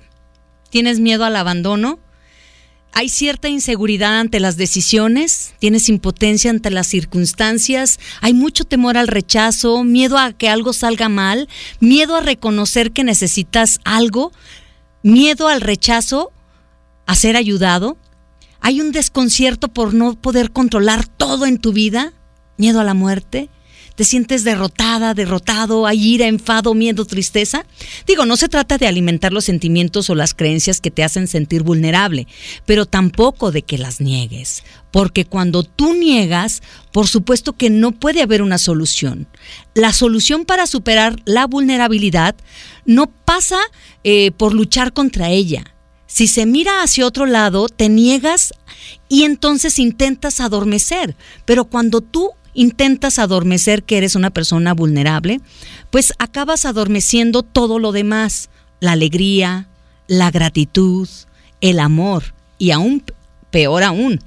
[0.69, 1.99] ¿Tienes miedo al abandono?
[2.93, 5.53] ¿Hay cierta inseguridad ante las decisiones?
[5.59, 7.99] ¿Tienes impotencia ante las circunstancias?
[8.21, 9.83] ¿Hay mucho temor al rechazo?
[9.83, 11.47] ¿Miedo a que algo salga mal?
[11.79, 14.31] ¿Miedo a reconocer que necesitas algo?
[15.03, 16.31] ¿Miedo al rechazo?
[17.05, 17.97] ¿A ser ayudado?
[18.61, 22.13] ¿Hay un desconcierto por no poder controlar todo en tu vida?
[22.57, 23.49] ¿Miedo a la muerte?
[23.97, 25.87] ¿Te sientes derrotada, derrotado?
[25.87, 27.65] ¿Hay ira, enfado, miedo, tristeza?
[28.05, 31.63] Digo, no se trata de alimentar los sentimientos o las creencias que te hacen sentir
[31.63, 32.27] vulnerable,
[32.67, 34.63] pero tampoco de que las niegues.
[34.91, 39.27] Porque cuando tú niegas, por supuesto que no puede haber una solución.
[39.73, 42.35] La solución para superar la vulnerabilidad
[42.85, 43.57] no pasa
[44.03, 45.73] eh, por luchar contra ella.
[46.05, 48.53] Si se mira hacia otro lado, te niegas
[49.09, 51.15] y entonces intentas adormecer.
[51.45, 55.39] Pero cuando tú intentas adormecer que eres una persona vulnerable,
[55.91, 59.69] pues acabas adormeciendo todo lo demás, la alegría,
[60.07, 61.07] la gratitud,
[61.61, 63.03] el amor y aún
[63.51, 64.19] peor aún,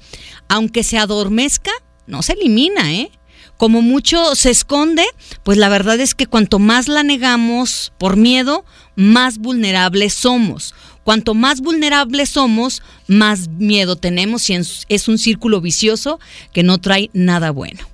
[0.47, 1.71] aunque se adormezca,
[2.07, 3.11] no se elimina, ¿eh?
[3.57, 5.05] Como mucho se esconde,
[5.43, 8.65] pues la verdad es que cuanto más la negamos por miedo,
[8.95, 10.73] más vulnerables somos.
[11.03, 16.19] Cuanto más vulnerables somos, más miedo tenemos y es un círculo vicioso
[16.53, 17.91] que no trae nada bueno.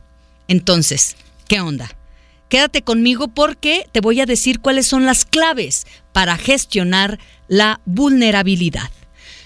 [0.48, 1.16] Entonces,
[1.48, 1.90] ¿qué onda?
[2.50, 8.90] Quédate conmigo porque te voy a decir cuáles son las claves para gestionar la vulnerabilidad.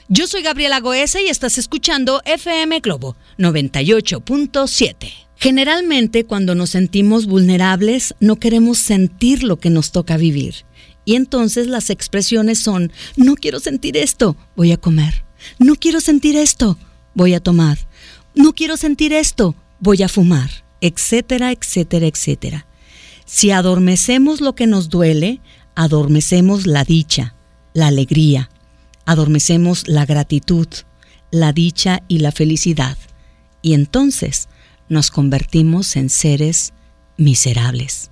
[0.08, 5.12] Yo soy Gabriela Goesa y estás escuchando FM Globo 98.7.
[5.38, 10.66] Generalmente cuando nos sentimos vulnerables no queremos sentir lo que nos toca vivir.
[11.04, 15.26] Y entonces las expresiones son, no quiero sentir esto, voy a comer.
[15.58, 16.78] No quiero sentir esto,
[17.16, 17.80] voy a tomar.
[18.36, 20.52] No quiero sentir esto, voy a fumar
[20.82, 22.66] etcétera, etcétera, etcétera.
[23.26, 25.40] Si adormecemos lo que nos duele,
[25.76, 27.36] adormecemos la dicha,
[27.74, 28.50] la alegría,
[29.06, 30.68] adormecemos la gratitud,
[31.32, 32.98] la dicha y la felicidad,
[33.62, 34.50] y entonces
[34.90, 36.74] nos convertimos en seres
[37.18, 38.12] miserables.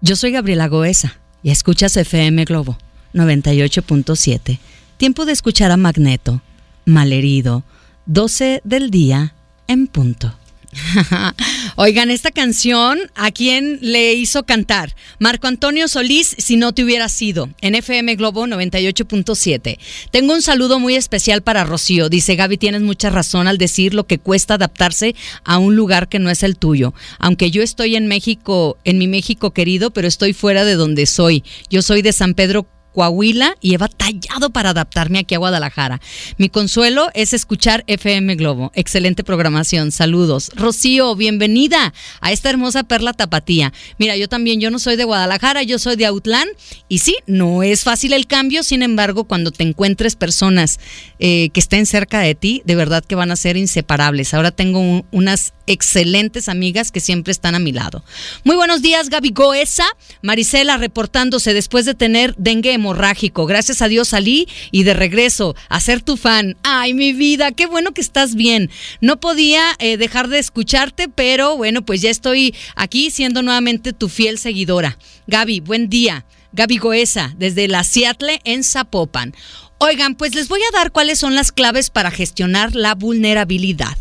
[0.00, 2.78] Yo soy Gabriela Goesa y escuchas FM Globo
[3.12, 4.58] 98.7.
[4.96, 6.40] Tiempo de escuchar a Magneto,
[6.84, 7.64] malherido,
[8.06, 9.34] 12 del día
[9.66, 10.37] en punto.
[11.76, 14.94] Oigan, esta canción, ¿a quién le hizo cantar?
[15.18, 19.78] Marco Antonio Solís, si no te hubiera sido, en FM Globo 98.7.
[20.10, 22.08] Tengo un saludo muy especial para Rocío.
[22.08, 25.14] Dice Gaby, tienes mucha razón al decir lo que cuesta adaptarse
[25.44, 26.94] a un lugar que no es el tuyo.
[27.18, 31.44] Aunque yo estoy en México, en mi México querido, pero estoy fuera de donde soy.
[31.70, 36.00] Yo soy de San Pedro Coahuila y he batallado para adaptarme aquí a Guadalajara.
[36.36, 38.72] Mi consuelo es escuchar FM Globo.
[38.74, 39.92] Excelente programación.
[39.92, 40.50] Saludos.
[40.54, 43.72] Rocío, bienvenida a esta hermosa perla tapatía.
[43.98, 46.48] Mira, yo también, yo no soy de Guadalajara, yo soy de Autlán
[46.88, 50.78] y sí, no es fácil el cambio, sin embargo, cuando te encuentres personas
[51.18, 54.34] eh, que estén cerca de ti, de verdad que van a ser inseparables.
[54.34, 58.02] Ahora tengo unas excelentes amigas que siempre están a mi lado.
[58.44, 59.86] Muy buenos días, Gaby Goesa.
[60.22, 63.46] Marisela reportándose después de tener dengue hemorrágico.
[63.46, 66.56] Gracias a Dios salí y de regreso a ser tu fan.
[66.62, 68.70] Ay, mi vida, qué bueno que estás bien.
[69.00, 74.08] No podía eh, dejar de escucharte, pero bueno, pues ya estoy aquí siendo nuevamente tu
[74.08, 74.98] fiel seguidora.
[75.26, 76.24] Gaby, buen día.
[76.52, 79.34] Gaby Goesa, desde la Seattle en Zapopan.
[79.78, 83.96] Oigan, pues les voy a dar cuáles son las claves para gestionar la vulnerabilidad.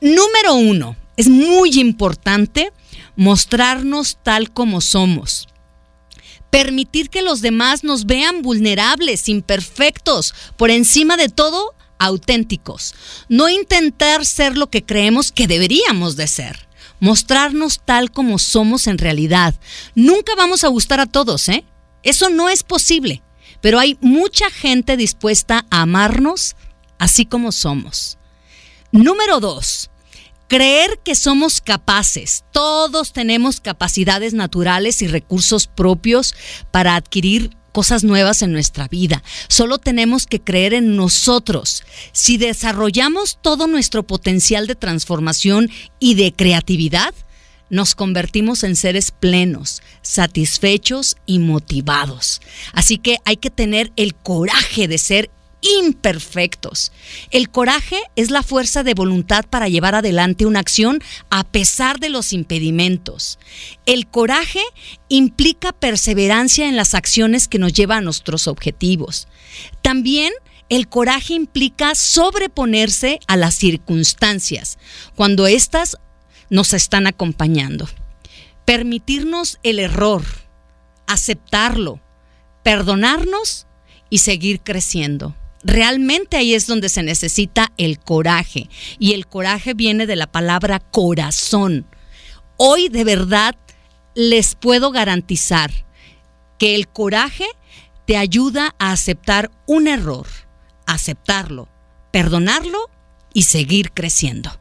[0.00, 2.72] Número uno, es muy importante
[3.14, 5.49] mostrarnos tal como somos.
[6.50, 12.94] Permitir que los demás nos vean vulnerables, imperfectos, por encima de todo, auténticos.
[13.28, 16.68] No intentar ser lo que creemos que deberíamos de ser.
[16.98, 19.54] Mostrarnos tal como somos en realidad.
[19.94, 21.64] Nunca vamos a gustar a todos, ¿eh?
[22.02, 23.22] Eso no es posible.
[23.60, 26.56] Pero hay mucha gente dispuesta a amarnos
[26.98, 28.18] así como somos.
[28.92, 29.90] Número dos,
[30.50, 32.42] Creer que somos capaces.
[32.50, 36.34] Todos tenemos capacidades naturales y recursos propios
[36.72, 39.22] para adquirir cosas nuevas en nuestra vida.
[39.46, 41.84] Solo tenemos que creer en nosotros.
[42.10, 45.70] Si desarrollamos todo nuestro potencial de transformación
[46.00, 47.14] y de creatividad,
[47.68, 52.40] nos convertimos en seres plenos, satisfechos y motivados.
[52.72, 55.30] Así que hay que tener el coraje de ser
[55.62, 56.92] imperfectos.
[57.30, 62.08] El coraje es la fuerza de voluntad para llevar adelante una acción a pesar de
[62.08, 63.38] los impedimentos.
[63.86, 64.62] El coraje
[65.08, 69.28] implica perseverancia en las acciones que nos llevan a nuestros objetivos.
[69.82, 70.32] También
[70.68, 74.78] el coraje implica sobreponerse a las circunstancias
[75.16, 75.96] cuando éstas
[76.48, 77.88] nos están acompañando.
[78.64, 80.24] Permitirnos el error,
[81.06, 82.00] aceptarlo,
[82.62, 83.66] perdonarnos
[84.10, 88.68] y seguir creciendo realmente ahí es donde se necesita el coraje.
[88.98, 91.86] Y el coraje viene de la palabra corazón.
[92.56, 93.56] Hoy de verdad
[94.14, 95.70] les puedo garantizar
[96.58, 97.46] que el coraje
[98.06, 100.26] te ayuda a aceptar un error,
[100.86, 101.68] aceptarlo,
[102.12, 102.90] perdonarlo
[103.32, 104.60] y seguir creciendo.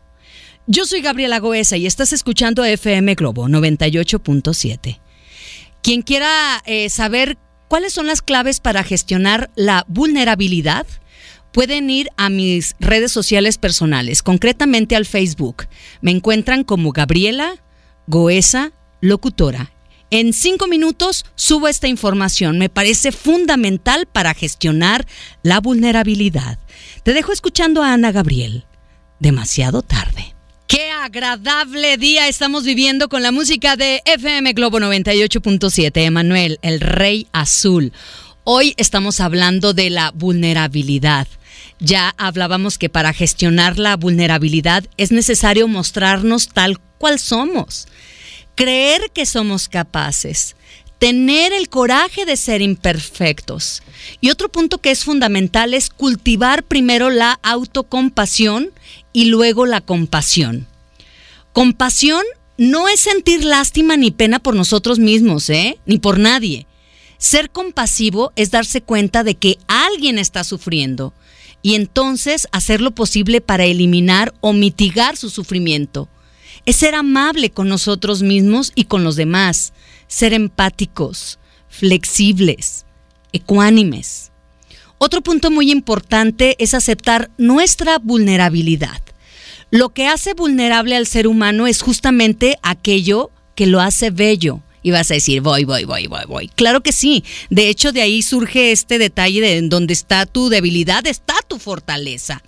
[0.67, 4.99] Yo soy Gabriela Goesa y estás escuchando FM Globo 98.7.
[5.81, 7.37] Quien quiera eh, saber
[7.69, 10.87] ¿Cuáles son las claves para gestionar la vulnerabilidad?
[11.53, 15.67] Pueden ir a mis redes sociales personales, concretamente al Facebook.
[16.01, 17.63] Me encuentran como Gabriela
[18.07, 19.71] Goesa Locutora.
[20.09, 22.57] En cinco minutos subo esta información.
[22.57, 25.05] Me parece fundamental para gestionar
[25.43, 26.57] la vulnerabilidad.
[27.03, 28.65] Te dejo escuchando a Ana Gabriel.
[29.19, 30.38] Demasiado tarde.
[30.69, 35.89] Qué agradable día estamos viviendo con la música de FM Globo 98.7.
[36.05, 37.91] Emanuel, el Rey Azul.
[38.43, 41.27] Hoy estamos hablando de la vulnerabilidad.
[41.79, 47.87] Ya hablábamos que para gestionar la vulnerabilidad es necesario mostrarnos tal cual somos.
[48.53, 50.55] Creer que somos capaces.
[50.99, 53.81] Tener el coraje de ser imperfectos.
[54.21, 58.69] Y otro punto que es fundamental es cultivar primero la autocompasión
[59.13, 60.67] y luego la compasión.
[61.53, 62.23] Compasión
[62.57, 65.79] no es sentir lástima ni pena por nosotros mismos, ¿eh?
[65.85, 66.67] Ni por nadie.
[67.17, 71.13] Ser compasivo es darse cuenta de que alguien está sufriendo
[71.61, 76.07] y entonces hacer lo posible para eliminar o mitigar su sufrimiento.
[76.65, 79.73] Es ser amable con nosotros mismos y con los demás,
[80.07, 82.85] ser empáticos, flexibles,
[83.31, 84.28] ecuánimes.
[85.01, 89.01] Otro punto muy importante es aceptar nuestra vulnerabilidad.
[89.71, 94.91] Lo que hace vulnerable al ser humano es justamente aquello que lo hace bello, Y
[94.91, 96.47] vas a decir, voy, voy, voy, voy, voy.
[96.49, 97.23] Claro que sí.
[97.49, 102.43] De hecho, de ahí surge este detalle de donde está tu debilidad, está tu fortaleza.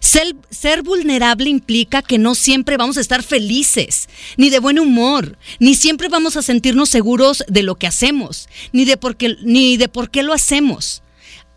[0.00, 5.38] Ser, ser, vulnerable implica que no siempre vamos a estar felices, ni de buen humor,
[5.60, 9.76] ni siempre vamos a sentirnos seguros de lo que hacemos, ni de por qué, ni
[9.78, 11.02] de por qué lo hacemos.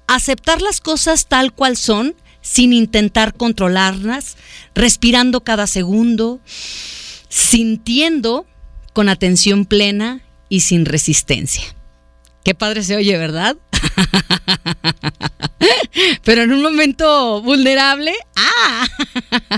[0.09, 4.37] Aceptar las cosas tal cual son, sin intentar controlarlas,
[4.73, 6.39] respirando cada segundo,
[7.29, 8.47] sintiendo
[8.93, 11.63] con atención plena y sin resistencia.
[12.43, 13.55] Qué padre se oye, ¿verdad?
[16.23, 18.87] Pero en un momento vulnerable, ¡ah!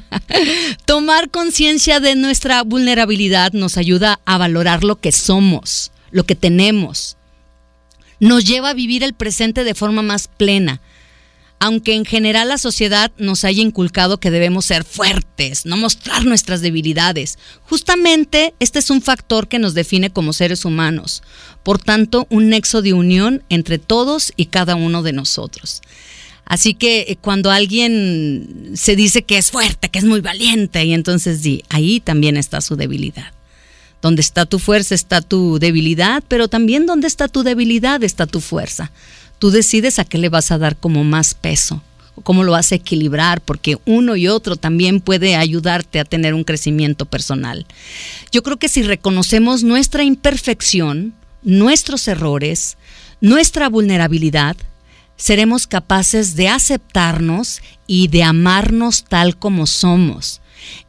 [0.85, 7.15] Tomar conciencia de nuestra vulnerabilidad nos ayuda a valorar lo que somos, lo que tenemos.
[8.21, 10.79] Nos lleva a vivir el presente de forma más plena,
[11.57, 16.61] aunque en general la sociedad nos haya inculcado que debemos ser fuertes, no mostrar nuestras
[16.61, 17.39] debilidades.
[17.63, 21.23] Justamente este es un factor que nos define como seres humanos,
[21.63, 25.81] por tanto un nexo de unión entre todos y cada uno de nosotros.
[26.45, 30.93] Así que eh, cuando alguien se dice que es fuerte, que es muy valiente, y
[30.93, 33.33] entonces ahí también está su debilidad.
[34.01, 38.41] Donde está tu fuerza está tu debilidad, pero también donde está tu debilidad está tu
[38.41, 38.91] fuerza
[39.41, 41.81] tú decides a qué le vas a dar como más peso,
[42.23, 46.43] cómo lo vas a equilibrar, porque uno y otro también puede ayudarte a tener un
[46.43, 47.65] crecimiento personal.
[48.31, 52.77] Yo creo que si reconocemos nuestra imperfección, nuestros errores,
[53.19, 54.55] nuestra vulnerabilidad,
[55.17, 60.40] seremos capaces de aceptarnos y de amarnos tal como somos.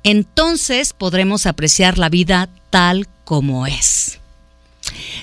[0.02, 4.18] Entonces podremos apreciar la vida tal como es.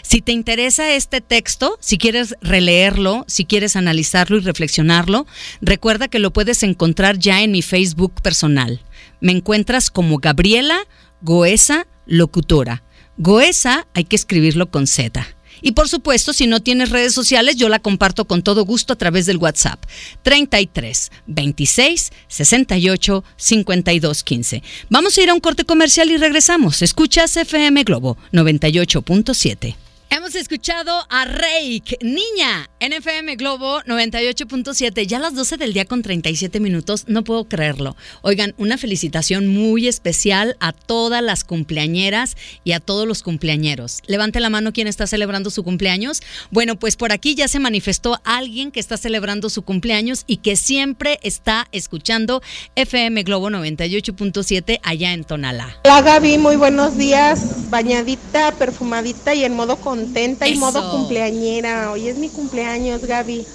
[0.02, 5.28] Si te interesa este texto, si quieres releerlo, si quieres analizarlo y reflexionarlo,
[5.62, 8.82] recuerda que lo puedes encontrar ya en mi Facebook personal.
[9.22, 10.80] Me encuentras como Gabriela
[11.22, 12.84] Goesa Locutora.
[13.18, 15.28] Goesa hay que escribirlo con Z.
[15.62, 18.98] Y por supuesto, si no tienes redes sociales, yo la comparto con todo gusto a
[18.98, 19.84] través del WhatsApp
[20.24, 24.64] 33 26 68 52 15.
[24.90, 26.82] Vamos a ir a un corte comercial y regresamos.
[26.82, 29.89] Escuchas FM Globo 98.7.
[30.12, 36.02] Hemos escuchado a Reik, niña, NFM Globo 98.7, ya a las 12 del día con
[36.02, 37.96] 37 minutos, no puedo creerlo.
[38.24, 44.00] Oigan, una felicitación muy especial a todas las cumpleañeras y a todos los cumpleañeros.
[44.08, 46.22] Levante la mano quien está celebrando su cumpleaños.
[46.50, 50.56] Bueno, pues por aquí ya se manifestó alguien que está celebrando su cumpleaños y que
[50.56, 52.42] siempre está escuchando
[52.74, 55.78] FM Globo 98.7 allá en Tonalá.
[55.86, 61.92] Hola Gaby, muy buenos días, bañadita, perfumadita y en modo con contenta y modo cumpleañera.
[61.92, 63.46] Hoy es mi cumpleaños, Gaby.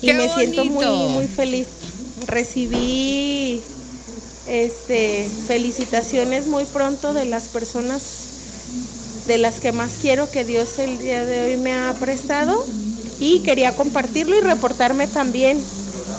[0.00, 1.66] Y me siento muy, muy feliz.
[2.26, 3.60] Recibí
[4.46, 8.02] este felicitaciones muy pronto de las personas
[9.26, 12.64] de las que más quiero que Dios el día de hoy me ha prestado
[13.18, 15.58] y quería compartirlo y reportarme también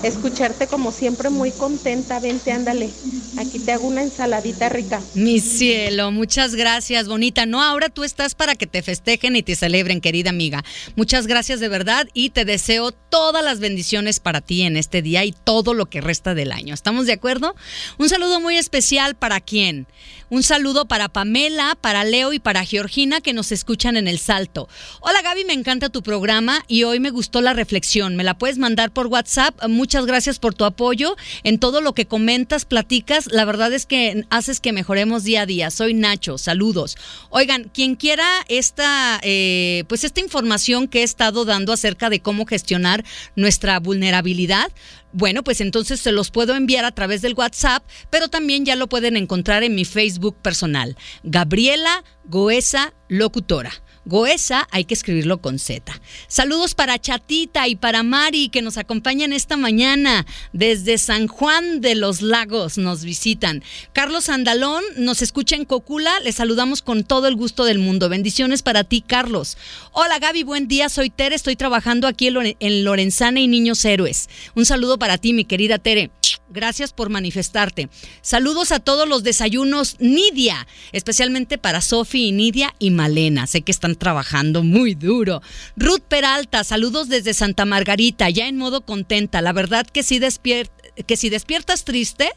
[0.04, 2.20] escucharte como siempre muy contenta.
[2.20, 2.90] Vente, ándale.
[3.38, 5.02] Aquí te hago una ensaladita rica.
[5.14, 7.46] Mi cielo, muchas gracias, bonita.
[7.46, 10.64] No, ahora tú estás para que te festejen y te celebren, querida amiga.
[10.96, 15.24] Muchas gracias de verdad y te deseo todas las bendiciones para ti en este día
[15.26, 16.74] y todo lo que resta del año.
[16.74, 17.56] ¿Estamos de acuerdo?
[17.98, 19.88] Un saludo muy especial para quién.
[20.30, 24.68] Un saludo para Pamela, para Leo y para Georgina que nos escuchan en el Salto.
[25.00, 28.18] Hola Gaby, me encanta tu programa y hoy me gustó la reflexión.
[28.18, 29.56] Me la puedes mandar por WhatsApp.
[29.70, 33.28] Muchas gracias por tu apoyo en todo lo que comentas, platicas.
[33.32, 35.72] La verdad es que haces que mejoremos día a día.
[35.72, 36.98] Soy Nacho, saludos.
[37.30, 42.46] Oigan, quien quiera esta, eh, pues esta información que he estado dando acerca de cómo
[42.46, 43.06] gestionar
[43.38, 44.74] nuestra vulnerabilidad,
[45.14, 48.88] bueno, pues entonces se los puedo enviar a través del WhatsApp, pero también ya lo
[48.88, 53.72] pueden encontrar en mi Facebook personal, Gabriela Goesa Locutora.
[54.08, 56.00] Goesa hay que escribirlo con Z.
[56.30, 61.96] Saludos para Chatita y para Mari que nos acompañan esta mañana desde San Juan de
[61.96, 62.78] los Lagos.
[62.78, 63.64] Nos visitan.
[63.92, 66.22] Carlos Andalón nos escucha en Cocula.
[66.22, 68.08] Le saludamos con todo el gusto del mundo.
[68.08, 69.58] Bendiciones para ti, Carlos.
[69.92, 70.88] Hola Gaby, buen día.
[70.88, 71.36] Soy Tere.
[71.36, 74.30] Estoy trabajando aquí en Lorenzana y Niños Héroes.
[74.56, 76.12] Un saludo para ti, mi querida Tere.
[76.50, 77.90] Gracias por manifestarte.
[78.22, 83.48] Saludos a todos los desayunos Nidia, especialmente para Sofi y Nidia y Malena.
[83.48, 85.42] Sé que están trabajando muy duro.
[85.76, 89.42] Ruth Peralta, saludos desde Santa Margarita, ya en modo contenta.
[89.42, 92.32] La verdad que sí despierta que si despiertas triste,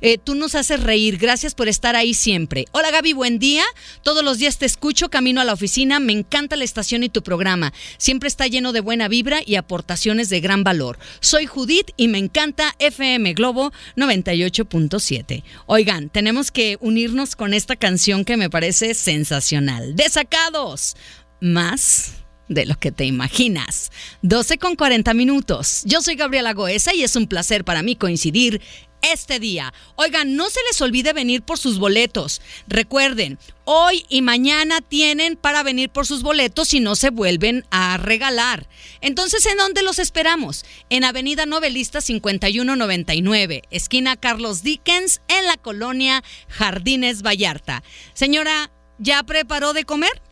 [0.00, 1.18] eh, tú nos haces reír.
[1.18, 2.66] Gracias por estar ahí siempre.
[2.72, 3.64] Hola Gaby, buen día.
[4.02, 6.00] Todos los días te escucho camino a la oficina.
[6.00, 7.72] Me encanta la estación y tu programa.
[7.98, 10.98] Siempre está lleno de buena vibra y aportaciones de gran valor.
[11.20, 15.42] Soy Judith y me encanta FM Globo 98.7.
[15.66, 19.96] Oigan, tenemos que unirnos con esta canción que me parece sensacional.
[19.96, 20.96] Desacados.
[21.40, 22.21] más
[22.54, 23.90] de lo que te imaginas.
[24.22, 25.82] 12 con 40 minutos.
[25.84, 28.60] Yo soy Gabriela Goesa y es un placer para mí coincidir
[29.02, 29.74] este día.
[29.96, 32.40] Oigan, no se les olvide venir por sus boletos.
[32.68, 37.96] Recuerden, hoy y mañana tienen para venir por sus boletos y no se vuelven a
[37.98, 38.68] regalar.
[39.00, 40.64] Entonces, ¿en dónde los esperamos?
[40.88, 47.82] En Avenida Novelista 5199, esquina Carlos Dickens, en la colonia Jardines Vallarta.
[48.14, 50.22] Señora, ¿ya preparó de comer?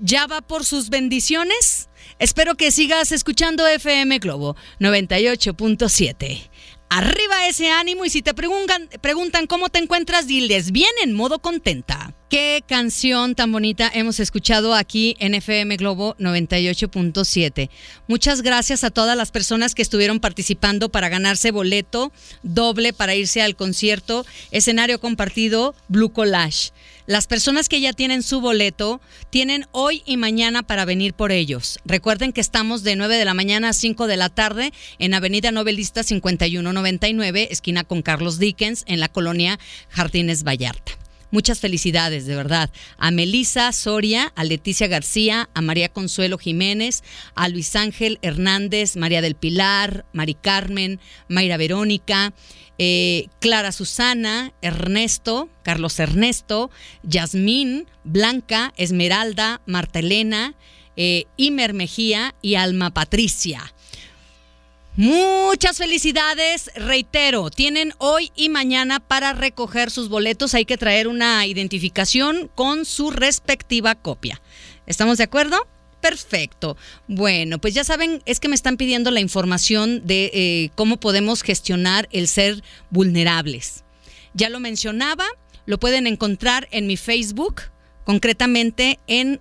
[0.00, 1.88] ¿Ya va por sus bendiciones?
[2.20, 6.48] Espero que sigas escuchando FM Globo 98.7.
[6.90, 11.40] Arriba ese ánimo y si te preguntan, preguntan cómo te encuentras, diles bien en modo
[11.40, 12.14] contenta.
[12.30, 17.68] Qué canción tan bonita hemos escuchado aquí en FM Globo 98.7.
[18.06, 23.42] Muchas gracias a todas las personas que estuvieron participando para ganarse boleto doble para irse
[23.42, 26.70] al concierto escenario compartido Blue Collage.
[27.08, 29.00] Las personas que ya tienen su boleto
[29.30, 31.78] tienen hoy y mañana para venir por ellos.
[31.86, 35.50] Recuerden que estamos de 9 de la mañana a 5 de la tarde en Avenida
[35.50, 41.07] Novelista 5199, esquina con Carlos Dickens, en la colonia Jardines Vallarta.
[41.30, 42.70] Muchas felicidades, de verdad.
[42.96, 47.02] A Melisa Soria, a Leticia García, a María Consuelo Jiménez,
[47.34, 52.32] a Luis Ángel Hernández, María del Pilar, Mari Carmen, Mayra Verónica,
[52.78, 56.70] eh, Clara Susana, Ernesto, Carlos Ernesto,
[57.02, 60.54] Yasmín, Blanca, Esmeralda, Marta Elena,
[60.96, 63.74] eh, Imer Mejía y Alma Patricia.
[64.98, 71.46] Muchas felicidades, reitero, tienen hoy y mañana para recoger sus boletos, hay que traer una
[71.46, 74.42] identificación con su respectiva copia.
[74.86, 75.68] ¿Estamos de acuerdo?
[76.00, 76.76] Perfecto.
[77.06, 81.42] Bueno, pues ya saben, es que me están pidiendo la información de eh, cómo podemos
[81.42, 83.84] gestionar el ser vulnerables.
[84.34, 85.26] Ya lo mencionaba,
[85.64, 87.62] lo pueden encontrar en mi Facebook,
[88.02, 89.40] concretamente en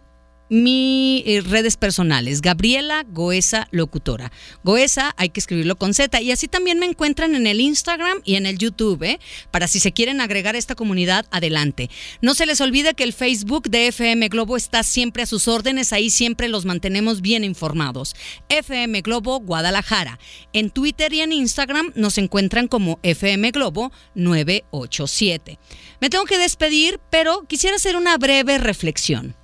[0.50, 4.32] mis eh, redes personales, Gabriela Goesa Locutora.
[4.64, 8.36] Goesa hay que escribirlo con Z y así también me encuentran en el Instagram y
[8.36, 9.20] en el YouTube, ¿eh?
[9.52, 11.90] para si se quieren agregar a esta comunidad, adelante.
[12.22, 15.94] No se les olvide que el Facebook de FM Globo está siempre a sus órdenes,
[15.94, 18.16] ahí siempre los mantenemos bien informados.
[18.50, 20.20] FM Globo Guadalajara.
[20.54, 25.60] En Twitter y en Instagram nos encuentran como FM Globo 987.
[26.00, 29.37] Me tengo que despedir, pero quisiera hacer una breve reflexión.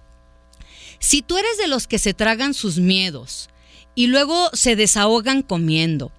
[1.04, 3.50] Si tú eres de los que se tragan sus miedos
[3.94, 6.14] y luego se desahogan comiendo,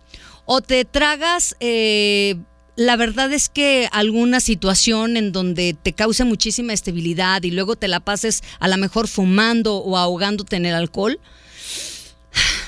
[0.44, 2.36] o te tragas, eh,
[2.76, 7.88] la verdad es que alguna situación en donde te cause muchísima estabilidad y luego te
[7.88, 11.18] la pases a lo mejor fumando o ahogándote en el alcohol,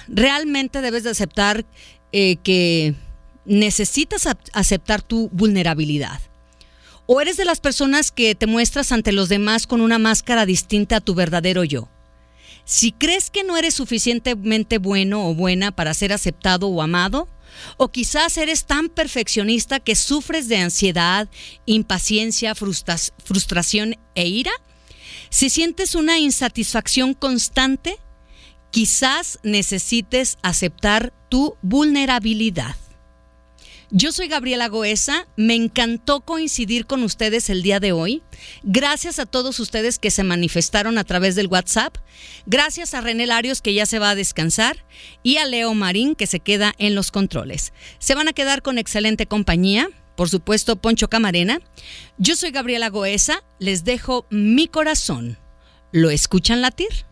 [0.08, 1.66] realmente debes de aceptar
[2.12, 2.94] eh, que
[3.44, 6.22] necesitas aceptar tu vulnerabilidad.
[7.04, 10.96] O eres de las personas que te muestras ante los demás con una máscara distinta
[10.96, 11.90] a tu verdadero yo.
[12.66, 17.28] Si crees que no eres suficientemente bueno o buena para ser aceptado o amado,
[17.76, 21.28] o quizás eres tan perfeccionista que sufres de ansiedad,
[21.64, 24.50] impaciencia, frustración e ira,
[25.30, 27.98] si sientes una insatisfacción constante,
[28.72, 32.74] quizás necesites aceptar tu vulnerabilidad.
[33.92, 38.20] Yo soy Gabriela Goesa, me encantó coincidir con ustedes el día de hoy.
[38.64, 41.96] Gracias a todos ustedes que se manifestaron a través del WhatsApp.
[42.46, 44.84] Gracias a René Larios que ya se va a descansar
[45.22, 47.72] y a Leo Marín que se queda en los controles.
[48.00, 49.88] Se van a quedar con excelente compañía.
[50.16, 51.60] Por supuesto, Poncho Camarena.
[52.18, 55.38] Yo soy Gabriela Goesa, les dejo mi corazón.
[55.92, 57.05] ¿Lo escuchan latir?